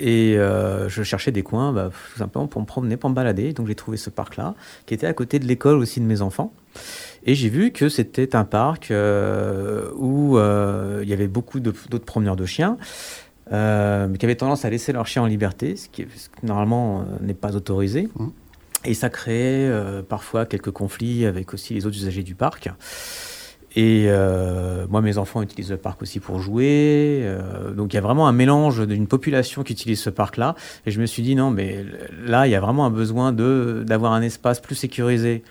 [0.00, 3.52] Et euh, je cherchais des coins, bah, tout simplement pour me promener, pour me balader.
[3.52, 4.54] Donc j'ai trouvé ce parc-là,
[4.86, 6.52] qui était à côté de l'école aussi de mes enfants.
[7.24, 12.36] Et j'ai vu que c'était un parc euh, où il y avait beaucoup d'autres promeneurs
[12.36, 12.76] de chiens,
[13.52, 16.46] euh, mais qui avaient tendance à laisser leurs chiens en liberté, ce qui, ce qui,
[16.46, 18.08] normalement euh, n'est pas autorisé.
[18.84, 22.70] Et ça créait euh, parfois quelques conflits avec aussi les autres usagers du parc.
[23.76, 27.20] Et euh, moi, mes enfants utilisent le parc aussi pour jouer.
[27.22, 30.54] euh, donc, il y a vraiment un mélange d'une population qui utilise ce parc-là.
[30.86, 31.84] Et je me suis dit, non, mais
[32.24, 35.42] là, il y a vraiment un besoin d'avoir un espace plus sécurisé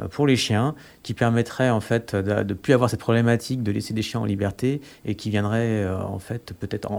[0.00, 3.72] euh, pour les chiens, qui permettrait en fait de ne plus avoir cette problématique de
[3.72, 6.90] laisser des chiens en liberté et qui viendrait euh, en fait peut-être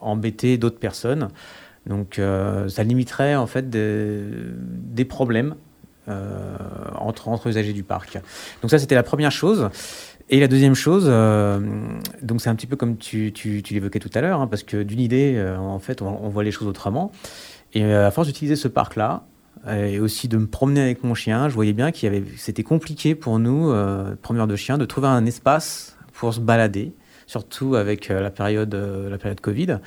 [0.00, 1.28] embêter d'autres personnes.
[1.86, 5.56] Donc, euh, ça limiterait en fait des, problèmes
[6.08, 6.56] euh,
[6.96, 8.18] entre usagers du parc.
[8.60, 9.68] Donc ça, c'était la première chose.
[10.32, 11.60] Et la deuxième chose, euh,
[12.22, 14.62] donc c'est un petit peu comme tu, tu, tu l'évoquais tout à l'heure, hein, parce
[14.62, 17.12] que d'une idée, euh, en fait, on, voit les choses autrement.
[17.74, 19.26] Et euh, à force d'utiliser ce parc-là,
[19.70, 22.62] et aussi de me promener avec mon chien, je voyais bien qu'il y avait, c'était
[22.62, 26.94] compliqué pour nous, euh, promeneurs de chiens, de trouver un espace pour se balader,
[27.26, 29.78] surtout avec la période, la période Covid.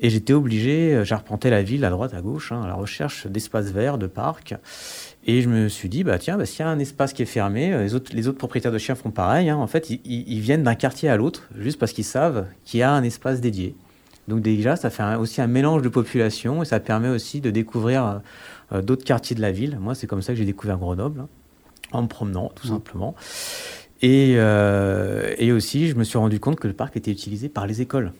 [0.00, 3.72] Et j'étais obligé, j'arpentais la ville à droite, à gauche, hein, à la recherche d'espaces
[3.72, 4.54] verts, de parcs.
[5.30, 7.26] Et je me suis dit, bah tiens, bah, s'il y a un espace qui est
[7.26, 9.50] fermé, euh, les autres, les autres propriétaires de chiens font pareil.
[9.50, 9.56] hein.
[9.58, 12.82] En fait, ils, ils- viennent d'un quartier à l'autre, juste parce qu'ils savent qu'il y
[12.82, 13.74] a un espace dédié.
[14.26, 17.50] Donc déjà, ça fait un- aussi un mélange de population et ça permet aussi de
[17.50, 18.18] découvrir euh,
[18.72, 19.76] euh, d'autres quartiers de la ville.
[19.78, 21.28] Moi, c'est comme ça que j'ai découvert Grenoble, hein,
[21.92, 23.14] en me promenant, tout simplement.
[24.00, 27.66] Et, euh, et aussi, je me suis rendu compte que le parc était utilisé par
[27.66, 28.12] les écoles.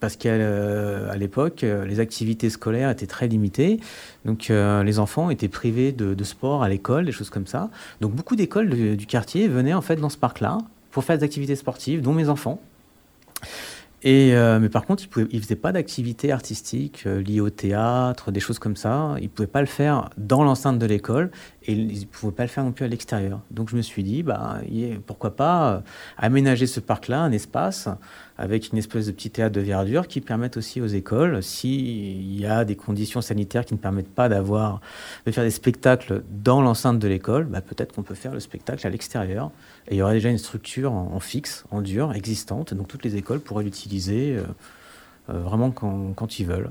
[0.00, 3.80] Parce qu'à euh, l'époque, euh, les activités scolaires étaient très limitées.
[4.24, 7.70] Donc, euh, les enfants étaient privés de, sport à l'école, des choses comme ça.
[8.00, 10.58] Donc, beaucoup d'écoles du, quartier venaient en fait dans ce parc-là
[10.90, 12.60] pour faire des activités sportives, dont mes enfants.
[14.04, 18.60] Et, mais par contre, ils ne faisaient pas d'activités artistiques liées au théâtre, des choses
[18.60, 19.16] comme ça.
[19.18, 21.32] Ils ne pouvaient pas le faire dans l'enceinte de l'école.
[21.64, 23.40] et ils ne pouvaient pas le faire non plus à l'extérieur.
[23.50, 24.58] Donc je me suis dit, bah,
[25.06, 25.82] pourquoi pas
[26.16, 27.88] aménager ce parc-là, un espace,
[28.38, 32.46] avec une espèce de petit théâtre de verdure qui permette aussi aux écoles, s'il y
[32.46, 34.80] a des conditions sanitaires qui ne permettent pas d'avoir,
[35.26, 38.86] de faire des spectacles dans l'enceinte de l'école, bah, peut-être qu'on peut faire le spectacle
[38.86, 39.50] à l'extérieur.
[39.88, 43.16] Et il y aurait déjà une structure en, fixe, en dur, existante, donc toutes les
[43.16, 44.44] écoles pourraient l'utiliser euh,
[45.30, 46.70] euh, vraiment quand ils veulent.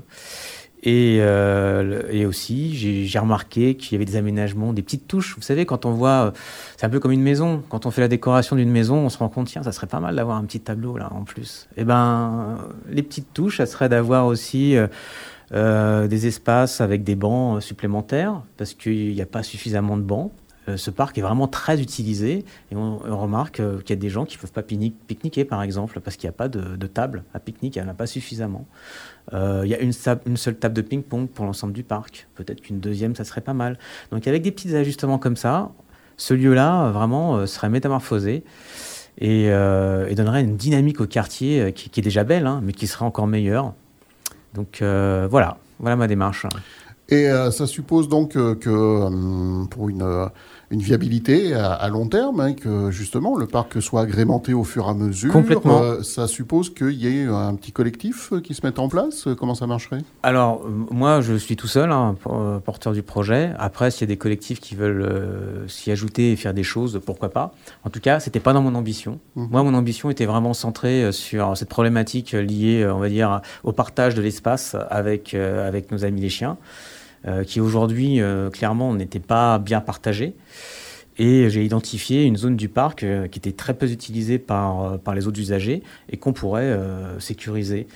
[0.82, 2.76] Et, euh, et, aussi,
[3.06, 5.34] j'ai remarqué qu'il y avait des aménagements, des petites touches.
[5.34, 6.32] Vous savez, quand on voit,
[6.76, 7.64] c'est un peu comme une maison.
[7.68, 9.98] Quand on fait la décoration d'une maison, on se rend compte, tiens, ça serait pas
[9.98, 11.68] mal d'avoir un petit tableau là en plus.
[11.76, 12.58] Et eh ben,
[12.88, 14.86] les petites touches, ça serait d'avoir aussi euh,
[15.52, 20.30] euh des espaces avec des bancs supplémentaires, parce qu'il n'y a pas suffisamment de bancs.
[20.68, 24.10] Euh, ce parc est vraiment très utilisé et on, remarque euh, qu'il y a des
[24.10, 27.24] gens qui ne peuvent pas pique-niquer, par exemple, parce qu'il n'y a pas de, table
[27.32, 28.66] à pique-nique, il n'y en a pas suffisamment.
[29.32, 29.92] Euh, il y a une,
[30.26, 32.28] une, seule table de ping-pong pour l'ensemble du parc.
[32.34, 33.78] Peut-être qu'une deuxième, ça serait pas mal.
[34.10, 35.70] Donc avec des petits ajustements comme ça,
[36.16, 38.42] ce lieu-là, vraiment, serait métamorphosé
[39.18, 43.26] et, donnerait une dynamique au quartier qui, est déjà belle, hein, mais qui serait encore
[43.26, 43.74] meilleure.
[44.54, 46.46] Donc voilà, voilà ma démarche.
[47.10, 50.30] Et ça suppose donc que pour une
[50.70, 54.90] une viabilité à, long terme, hein, que justement le parc soit agrémenté au fur et
[54.90, 55.32] à mesure.
[55.32, 55.80] Complètement.
[55.82, 59.28] Euh, ça suppose qu'il y ait un petit collectif qui se mette en place.
[59.38, 60.02] Comment ça marcherait?
[60.22, 63.52] Alors moi, je suis tout seul, hein, euh, porteur du projet.
[63.58, 67.00] Après, s'il y a des collectifs qui veulent euh, s'y ajouter et faire des choses,
[67.04, 67.54] pourquoi pas?
[67.84, 69.20] En tout cas, c'était pas dans mon ambition.
[69.36, 69.46] Mmh.
[69.50, 74.14] Moi, mon ambition était vraiment centrée sur cette problématique liée, on va dire, au partage
[74.14, 76.56] de l'espace avec avec nos amis les chiens.
[77.26, 80.34] Euh, qui aujourd'hui, euh, clairement, n'était pas bien partagé.
[81.18, 85.16] Et j'ai identifié une zone du parc euh, qui était très peu utilisée par, par
[85.16, 86.78] les autres usagers et qu'on pourrait
[87.18, 87.86] sécuriser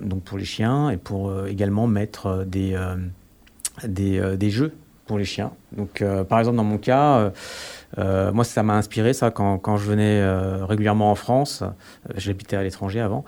[0.00, 2.76] donc pour les chiens et pour également mettre des,
[3.86, 4.72] des, des, jeux
[5.06, 5.52] pour les chiens.
[5.76, 7.32] Donc, par exemple, dans mon cas,
[7.98, 10.24] moi, ça m'a inspiré ça quand, quand je venais
[10.64, 11.62] régulièrement en France.
[12.16, 13.24] J'habitais à l'étranger avant.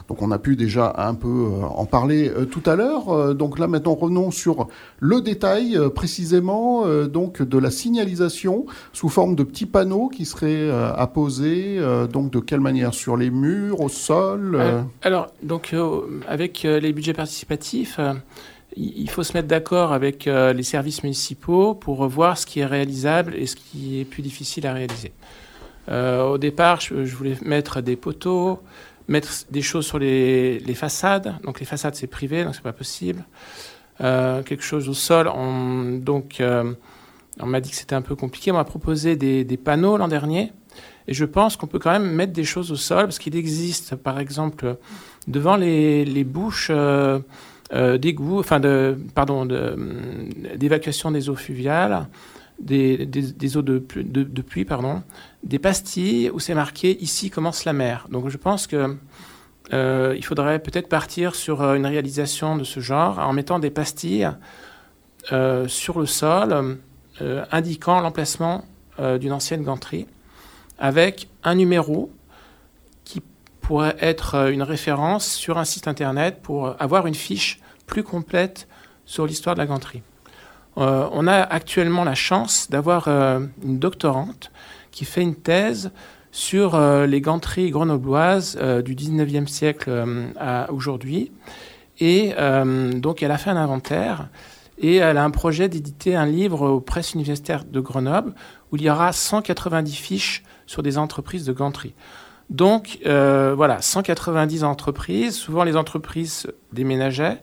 [0.07, 3.09] donc on a pu déjà un peu euh, en parler euh, tout à l'heure.
[3.09, 4.67] Euh, donc là maintenant revenons sur
[4.99, 11.79] le détail précisément donc de la signalisation sous forme de petits panneaux qui seraient apposés
[12.11, 12.93] donc de quelle manière?
[12.93, 14.59] Sur les murs, au sol.
[15.01, 15.75] Alors donc
[16.27, 17.99] avec les budgets participatifs
[18.75, 23.35] il faut se mettre d'accord avec les services municipaux pour voir ce qui est réalisable
[23.35, 25.11] et ce qui est plus difficile à réaliser.
[25.89, 28.59] au départ, je, voulais mettre des poteaux,
[29.07, 31.35] mettre des choses sur les, façades.
[31.43, 33.23] Donc les façades, c'est privé, donc c'est pas possible.
[34.01, 35.27] Euh, quelque chose au sol.
[35.27, 36.73] On, donc, euh,
[37.39, 38.51] on m'a dit que c'était un peu compliqué.
[38.51, 40.51] On m'a proposé des, panneaux l'an dernier.
[41.07, 43.95] Et je pense qu'on peut quand même mettre des choses au sol, parce qu'il existe,
[43.95, 44.75] par exemple,
[45.27, 47.19] devant les, bouches euh,
[47.97, 49.45] d'égout, enfin, de, pardon,
[50.55, 52.07] d'évacuation des eaux fluviales,
[52.59, 55.01] des, eaux de, de, pluie, pardon,
[55.47, 58.07] des pastilles où c'est marqué ici commence la mer.
[58.09, 58.97] Donc je pense que
[59.73, 63.69] euh, il faudrait peut-être partir sur euh, une réalisation de ce genre en mettant des
[63.69, 64.29] pastilles
[65.31, 66.77] euh, sur le sol
[67.51, 68.63] indiquant l'emplacement
[68.99, 70.05] d'une ancienne ganterie
[70.77, 72.11] avec un numéro
[73.05, 73.23] qui
[73.59, 78.67] pourrait être une référence sur un site internet pour avoir une fiche plus complète
[79.05, 80.03] sur l'histoire de la ganterie.
[80.77, 84.51] Euh, on a actuellement la chance d'avoir euh, une doctorante
[84.97, 85.91] qui fait une thèse
[86.31, 89.91] sur euh, les ganteries grenobloises du 19e siècle
[90.39, 91.31] à aujourd'hui.
[91.99, 92.33] Et
[92.95, 94.29] donc, elle a fait un inventaire
[94.79, 98.33] et elle a un projet d'éditer un livre aux presses universitaires de Grenoble
[98.71, 101.93] où il y aura 190 fiches sur des entreprises de ganterie.
[102.49, 105.35] Donc, voilà, 190 entreprises.
[105.35, 107.39] Souvent, les entreprises déménageaient.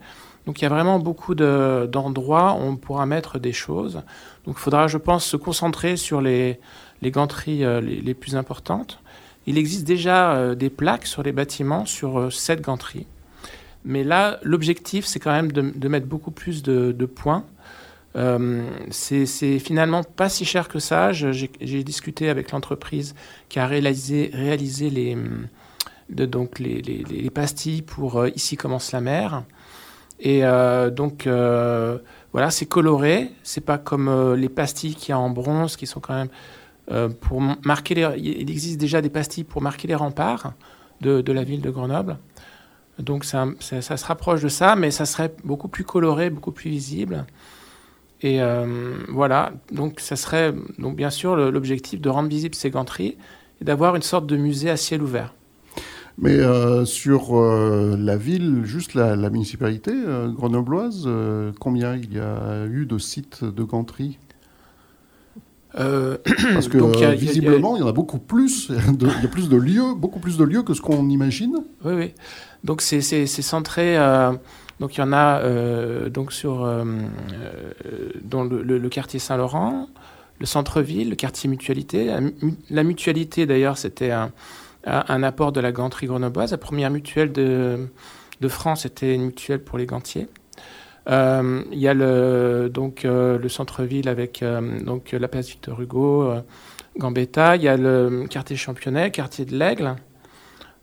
[0.46, 4.02] Donc il y a vraiment beaucoup de- d'endroits où on pourra mettre des choses.
[4.44, 6.61] Donc il faudra, je pense, se concentrer sur les,
[7.05, 9.00] les ganteries euh, les, plus importantes.
[9.46, 13.07] Il existe déjà euh, des plaques sur les bâtiments sur euh, cette ganterie.
[13.84, 17.44] Mais là, l'objectif, c'est quand même de, mettre beaucoup plus de, points.
[18.16, 19.26] Euh, c'est
[19.59, 21.12] finalement pas si cher que ça.
[21.12, 23.14] J'ai discuté avec l'entreprise
[23.50, 24.30] qui a réalisé,
[24.90, 25.16] les,
[26.09, 29.44] donc les, les- les- les pastilles pour euh, Ici commence la mer.
[30.20, 31.98] Et euh, donc, euh,
[32.32, 33.30] voilà, c'est coloré.
[33.42, 36.30] C'est pas comme euh, les pastilles qu'il y a en bronze qui sont quand même
[36.91, 37.95] euh, pour marquer.
[38.18, 40.53] Il existe déjà des pastilles pour marquer les remparts
[41.01, 42.18] de, la ville de Grenoble.
[42.99, 47.24] Donc, ça, se rapproche de ça, mais ça serait beaucoup plus coloré, beaucoup plus visible.
[48.20, 53.18] Et euh, voilà, donc ça serait donc bien sûr l'objectif de rendre visibles ces ganteries
[53.61, 55.35] et d'avoir une sorte de musée à ciel ouvert.
[56.16, 59.93] Mais euh, sur la ville, juste la, municipalité
[60.28, 61.09] grenobloise,
[61.61, 64.18] combien il y a eu de sites de ganterie
[65.78, 66.16] Euh,
[66.54, 67.92] Parce que donc, il y a- euh, il y a- visiblement, il y en a
[67.92, 68.68] beaucoup plus,
[69.00, 71.56] il y a plus de lieux, beaucoup plus de lieux que ce qu'on imagine.
[71.84, 72.14] Oui, oui.
[72.62, 73.96] Donc c'est centré.
[73.98, 74.32] euh,
[74.80, 76.66] donc il y en a euh, donc sur
[78.24, 79.88] dans le, le- le quartier Saint-Laurent,
[80.40, 82.06] le centre-ville, le quartier Mutualité.
[82.06, 82.34] La, mu-
[82.70, 84.10] la Mutualité d'ailleurs c'était
[84.86, 86.50] un apport de la ganterie grenobloise.
[86.52, 87.86] La première mutuelle de,
[88.40, 90.28] de France était une mutuelle pour les gantiers.
[91.09, 95.80] Euh, Il y a le donc euh, le centre-ville avec euh, donc la place Victor
[95.80, 96.32] Hugo,
[96.98, 97.57] Gambetta.
[97.57, 99.96] Il y a le quartier Championnet, quartier de l'Aigle.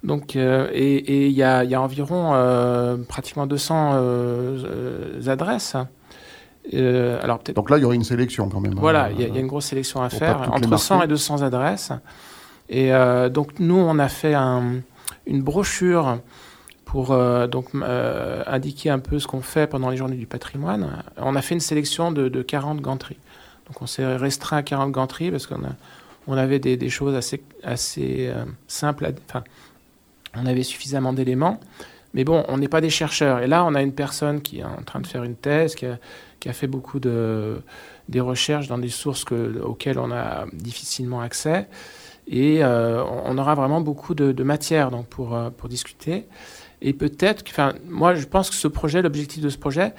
[0.03, 5.27] Donc, euh, et il y a, il y a environ euh, pratiquement 200 euh, euh,
[5.31, 5.75] adresses.
[6.73, 7.55] Alors peut-être.
[7.55, 8.73] Donc là, il y aurait une sélection quand même.
[8.75, 10.95] Voilà, hein, il y, a- il y a une grosse sélection à faire, entre 100
[10.95, 11.05] marquer.
[11.05, 11.91] et 200 adresses.
[12.69, 12.91] Et
[13.31, 14.75] donc nous, on a fait un-
[15.27, 16.19] une brochure
[16.91, 21.01] pour euh, donc euh, indiquer un peu ce qu'on fait pendant les journées du patrimoine.
[21.15, 23.17] On a fait une sélection de, de 40 ganteries.
[23.67, 29.09] Donc on s'est restreint à 40 ganteries parce qu'on avait des, choses assez, euh, simples.
[29.29, 29.45] Enfin,
[30.35, 31.61] on avait suffisamment d'éléments.
[32.13, 33.39] Mais bon, on n'est pas des chercheurs.
[33.39, 35.85] Et là, on a une personne qui est en train de faire une thèse, qui
[35.85, 37.61] a, fait beaucoup de,
[38.09, 41.69] des recherches dans des sources que- auxquelles on a difficilement accès.
[42.27, 46.27] Et on aura vraiment beaucoup de, matière donc, pour discuter.
[46.81, 49.93] Et peut-être, enfin, moi, je pense que ce projet, l'objectif de ce projet,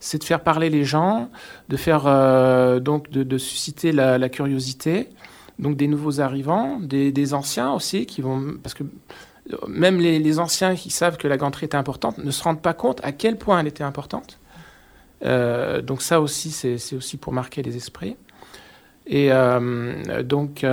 [0.00, 1.30] c'est de faire parler les gens,
[1.68, 5.08] de faire euh, donc de, susciter la, curiosité,
[5.58, 10.76] donc des nouveaux arrivants, des, anciens aussi qui vont, parce que euh, même les, anciens
[10.76, 13.58] qui savent que la ganterie était importante ne se rendent pas compte à quel point
[13.58, 14.38] elle était importante.
[15.24, 18.16] Euh, donc ça aussi, c'est aussi pour marquer les esprits.
[19.10, 19.30] Et
[20.24, 20.66] donc,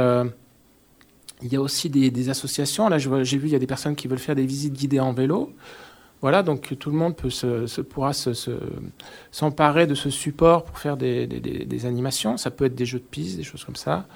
[1.41, 2.89] il y a aussi des, associations.
[2.89, 5.13] Là, j'ai vu, il y a des personnes qui veulent faire des visites guidées en
[5.13, 5.53] vélo.
[6.21, 8.59] Voilà, donc tout le monde pourra se- se-
[9.31, 12.37] s'emparer de ce support pour faire des, animations.
[12.37, 14.07] Ça peut être des jeux de piste, des choses comme ça.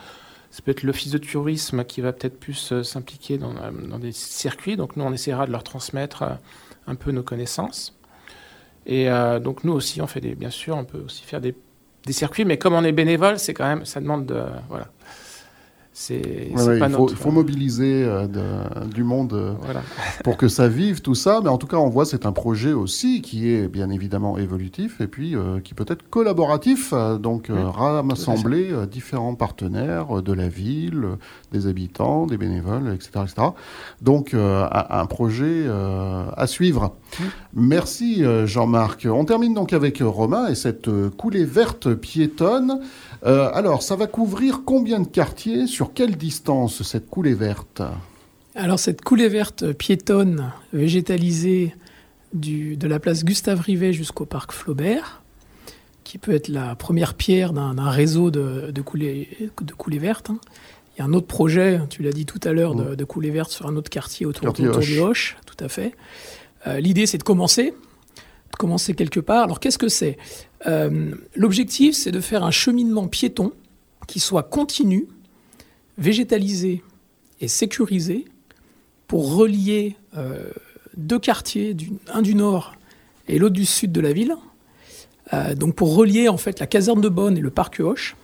[0.50, 4.00] Ça peut être l'office de tourisme qui va peut-être plus euh, s'impliquer dans, euh, dans
[4.00, 4.78] des circuits.
[4.78, 6.30] Donc nous, on essaiera de leur transmettre euh,
[6.88, 7.96] un peu nos connaissances.
[8.88, 9.08] Et
[9.44, 11.54] donc nous aussi, on fait bien sûr, on peut aussi faire des
[12.10, 14.88] circuits, mais comme on est bénévole, c'est quand même, ça demande de, voilà.
[16.02, 19.34] C'est Ouais, c'est ouais, pas il, faut, notre- il faut mobiliser euh, de- du monde
[19.34, 19.82] euh, Voilà.
[20.24, 21.42] pour que ça vive, tout ça.
[21.44, 25.02] Mais en tout cas, on voit c'est un projet aussi qui est bien évidemment évolutif
[25.02, 26.94] et puis euh, qui peut être collaboratif.
[27.20, 27.64] donc, Mmh.
[27.66, 31.04] rassembler différents partenaires de la ville,
[31.52, 33.10] des habitants, des bénévoles, etc.
[33.26, 33.48] etc.
[34.02, 36.96] Donc, un, projet à suivre.
[37.54, 39.08] Merci euh, Jean-Marc.
[39.10, 42.82] On termine donc avec euh, Romain et cette euh, coulée verte piétonne.
[43.26, 45.68] Euh, alors, ça va couvrir combien de quartiers?
[45.68, 47.82] Sur quelle distance cette coulée verte?
[48.56, 51.76] Alors cette coulée verte piétonne végétalisée
[52.34, 55.22] du, de la place Gustave Rivet jusqu'au parc Flaubert,
[56.04, 59.30] qui peut être la première pierre d'un d'un réseau de, de, coulées,
[59.62, 60.30] de coulées vertes.
[60.32, 60.40] hein.
[60.96, 63.30] Il y a un autre projet, tu l'as dit tout à l'heure, de, de coulées
[63.30, 64.88] vertes sur un autre quartier autour, Quartier autour Hoche.
[64.88, 65.96] du Hoche, tout à fait.
[66.68, 67.74] Euh, L'idée, c'est de commencer,
[68.96, 69.44] quelque part.
[69.44, 70.18] Alors qu'est-ce que c'est?
[70.68, 73.52] Euh, L'objectif, c'est de faire un cheminement piéton
[74.08, 75.08] qui soit continu,
[75.98, 76.84] végétalisé
[77.42, 78.26] et sécurisé
[79.08, 80.52] pour relier euh,
[80.98, 81.76] deux quartiers,
[82.12, 82.74] un du nord
[83.28, 84.36] et l'autre du sud de la ville.
[85.58, 88.16] Donc pour relier en fait la caserne de Bonne et le parc Hoche,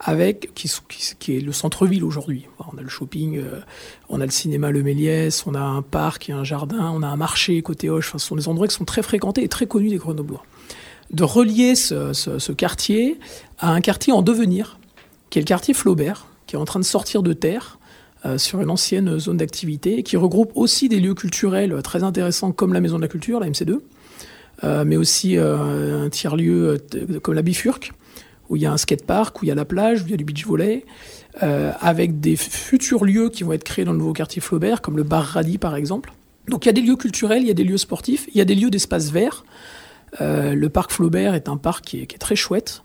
[0.00, 2.46] avec qui, est le centre-ville aujourd'hui.
[2.72, 3.60] On a le shopping, euh,
[4.08, 7.06] on a le cinéma Le Méliès, on a un parc et un jardin, on a
[7.06, 8.12] un marché côté Hoche.
[8.12, 10.42] Ce sont des endroits qui sont très fréquentés et très connus des Grenoblois.
[11.12, 13.18] De relier ce, quartier
[13.58, 14.78] à un quartier en devenir,
[15.28, 17.78] qui est le quartier Flaubert, qui est en train de sortir de terre
[18.24, 22.72] euh, sur une ancienne zone d'activité, qui regroupe aussi des lieux culturels très intéressants comme
[22.72, 23.80] la Maison de la Culture, la MC2,
[24.64, 26.78] euh, mais aussi un tiers-lieu
[27.22, 27.92] comme la Bifurque,
[28.50, 30.14] où il y a un skatepark, où il y a la plage, où il y
[30.14, 30.84] a du beach volley,
[31.42, 34.96] euh, avec des futurs lieux qui vont être créés dans le nouveau quartier Flaubert, comme
[34.96, 36.12] le bar Radi par exemple.
[36.48, 38.40] Donc il y a des lieux culturels, il y a des lieux sportifs, il y
[38.40, 39.44] a des lieux d'espace vert.
[40.20, 42.82] Euh, le parc Flaubert est un parc qui est, très chouette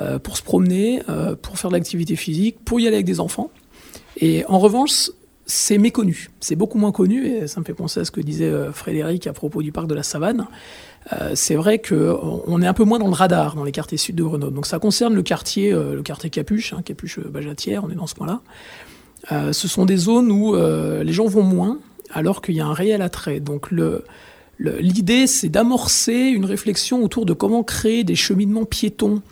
[0.00, 1.00] euh, pour se promener,
[1.40, 3.50] pour faire de l'activité physique, pour y aller avec des enfants.
[4.16, 5.10] Et en revanche,
[5.46, 6.30] c'est méconnu.
[6.40, 9.32] C'est beaucoup moins connu, et ça me fait penser à ce que disait Frédéric à
[9.32, 10.48] propos du parc de la Savane.
[11.12, 13.98] Euh, c'est vrai qu'on on est un peu moins dans le radar dans les quartiers
[13.98, 14.54] sud de Grenoble.
[14.54, 17.94] Donc ça concerne le quartier, euh, le quartier Capuche, hein, Capuche euh, Bajatière, on est
[17.94, 18.40] dans ce coin-là.
[19.32, 21.78] Euh, ce sont des zones où euh, les gens vont moins,
[22.10, 23.40] alors qu'il y a un réel attrait.
[23.40, 23.70] Donc
[24.58, 29.22] l'idée, c'est d'amorcer une réflexion autour de comment créer des cheminements piétons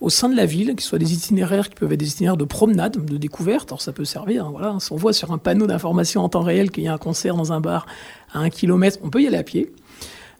[0.00, 2.44] au sein de la ville, qui soient des itinéraires qui peuvent être des itinéraires de
[2.44, 3.70] promenade, de découverte.
[3.70, 4.46] Alors ça peut servir.
[4.46, 4.76] hein, voilà.
[4.80, 7.36] Si on voit sur un panneau d'information en temps réel qu'il y a un concert
[7.36, 7.86] dans un bar
[8.32, 9.70] à un kilomètre, on peut y aller à pied.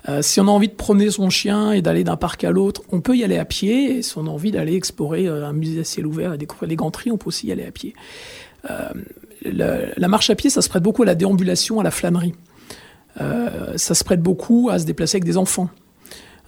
[0.08, 2.82] Euh, si on a envie de promener son chien et d'aller d'un parc à l'autre,
[2.90, 4.02] on peut y aller à pied.
[4.02, 6.76] Si on a envie d'aller explorer euh, un musée à ciel ouvert et découvrir les
[6.76, 7.94] grands-tries, on peut aussi y aller à pied.
[8.70, 8.88] Euh,
[9.44, 12.34] la, marche à pied, ça se prête beaucoup à la déambulation, à la flânerie.
[13.76, 15.68] Ça se prête beaucoup à se déplacer avec des enfants.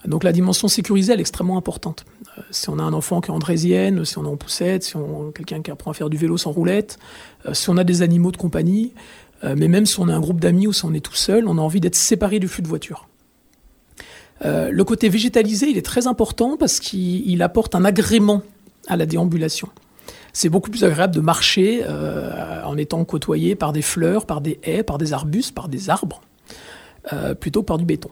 [0.07, 2.07] Donc la dimension sécurisée, elle est extrêmement importante.
[2.51, 5.31] Si on a un enfant qui est andrésienne, si on est en poussette, si on
[5.31, 6.99] quelqu'un qui apprend à faire du vélo sans roulette,
[7.53, 8.95] si on a des animaux de compagnie,
[9.43, 11.59] mais même si on a un groupe d'amis ou si on est tout seul, on
[11.59, 13.09] a envie d'être séparé du flux de voiture.
[14.45, 18.43] Euh, le côté végétalisé, il est très important parce qu'il il apporte un agrément
[18.89, 19.69] à la déambulation.
[20.33, 24.59] C'est beaucoup plus agréable de marcher euh, en étant côtoyé par des fleurs, par des
[24.65, 26.21] haies, par des arbustes, par des arbres,
[27.13, 28.11] euh, plutôt que par du béton.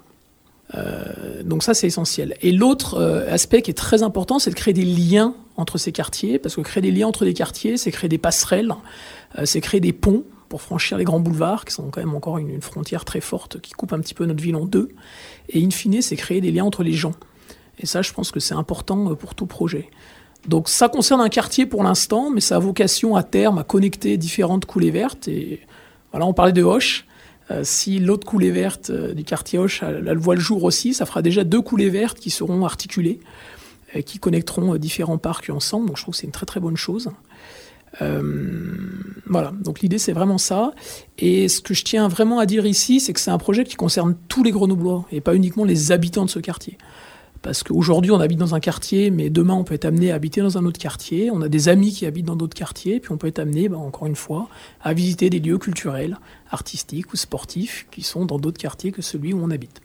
[1.44, 2.34] Donc ça, c'est essentiel.
[2.40, 2.98] Et l'autre
[3.28, 6.62] aspect qui est très important, c'est de créer des liens entre ces quartiers, parce que
[6.62, 8.72] créer des liens entre les quartiers, c'est créer des passerelles,
[9.44, 12.60] c'est créer des ponts pour franchir les grands boulevards, qui sont quand même encore une,
[12.60, 14.90] frontière très forte, qui coupe un petit peu notre ville en deux.
[15.48, 17.14] Et in fine, c'est créer des liens entre les gens.
[17.78, 19.88] Et ça, je pense que c'est important euh, pour tout projet.
[20.46, 24.18] Donc ça concerne un quartier pour l'instant, mais ça a vocation à terme à connecter
[24.18, 25.26] différentes coulées vertes.
[25.26, 25.60] Et
[26.10, 27.06] voilà, on parlait de Hoche.
[27.50, 31.06] Euh, si l'autre coulée verte euh, du quartier Hoche, elle, voit le jour aussi, ça
[31.06, 33.20] fera déjà deux coulées vertes qui seront articulées,
[33.94, 35.86] et qui connecteront différents parcs ensemble.
[35.86, 37.10] Donc je trouve que c'est une très très bonne chose.
[38.00, 38.22] Euh,
[39.26, 40.72] voilà, donc l'idée c'est vraiment ça.
[41.18, 43.76] Et ce que je tiens vraiment à dire ici, c'est que c'est un projet qui
[43.76, 46.78] concerne tous les Grenoblois et pas uniquement les habitants de ce quartier.
[47.42, 50.40] Parce qu'aujourd'hui, on habite dans un quartier, mais demain, on peut être amené à habiter
[50.40, 51.28] dans un autre quartier.
[51.32, 53.78] On a des amis qui habitent dans d'autres quartiers, puis on peut être amené, bah,
[53.78, 54.48] encore une fois,
[54.80, 56.18] à visiter des lieux culturels,
[56.52, 59.80] artistiques ou sportifs qui sont dans d'autres quartiers que celui où on habite.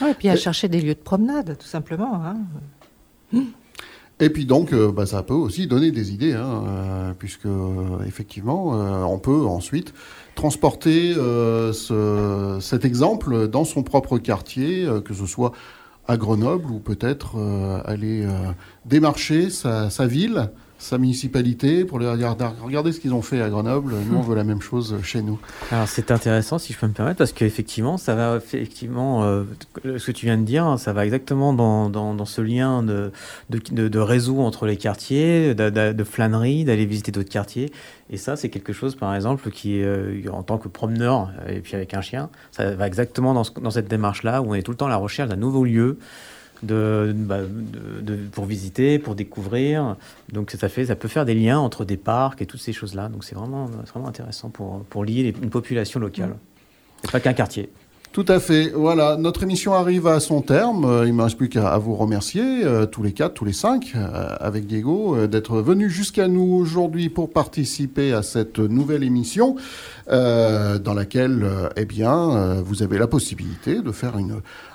[0.00, 2.14] Ouais, et puis à chercher des lieux de promenade, tout simplement.
[2.14, 3.44] hein.
[4.22, 8.04] Et puis donc, euh, bah, ça peut aussi donner des idées, hein, euh, puisque euh,
[8.06, 8.68] effectivement,
[9.10, 9.94] on peut ensuite
[10.34, 15.52] transporter ce- cet exemple dans son propre quartier, que ce soit
[16.08, 17.36] à Grenoble ou peut-être
[17.84, 18.26] aller
[18.86, 20.50] démarcher sa ville,
[20.80, 22.46] sa municipalité pour les regarder.
[22.62, 23.94] Regardez ce qu'ils ont fait à Grenoble.
[24.08, 25.38] Nous, on veut la même chose chez nous.
[25.70, 29.44] Alors c'est intéressant si je peux me permettre parce qu'effectivement ça va effectivement euh,
[29.84, 33.12] ce que tu viens de dire hein, ça va exactement dans, dans, ce lien de,
[33.50, 37.70] de, réseau entre les quartiers de, flânerie d'aller visiter d'autres quartiers
[38.08, 41.60] et ça c'est quelque chose par exemple qui euh, en tant que promeneur euh, et
[41.60, 44.72] puis avec un chien ça va exactement dans cette démarche là où on est tout
[44.72, 45.98] le temps à la recherche d'un nouveau lieu
[46.62, 49.96] de, bah, de- pour visiter, pour découvrir.
[50.32, 53.08] Donc ça fait, ça peut faire des liens entre des parcs et toutes ces choses-là.
[53.08, 56.36] Donc c'est vraiment, vraiment intéressant pour, pour lier les- une population locale.
[57.04, 57.70] Et pas qu'un quartier.
[58.12, 58.72] Tout à fait.
[58.74, 60.84] Voilà, notre émission arrive à son terme.
[60.84, 63.52] Euh, Il ne me reste plus qu'à vous remercier, euh, tous les quatre, tous les
[63.52, 69.54] cinq, euh, avec Diego, d'être venus jusqu'à nous aujourd'hui pour participer à cette nouvelle émission,
[70.08, 74.14] dans laquelle, eh bien, vous avez la possibilité de faire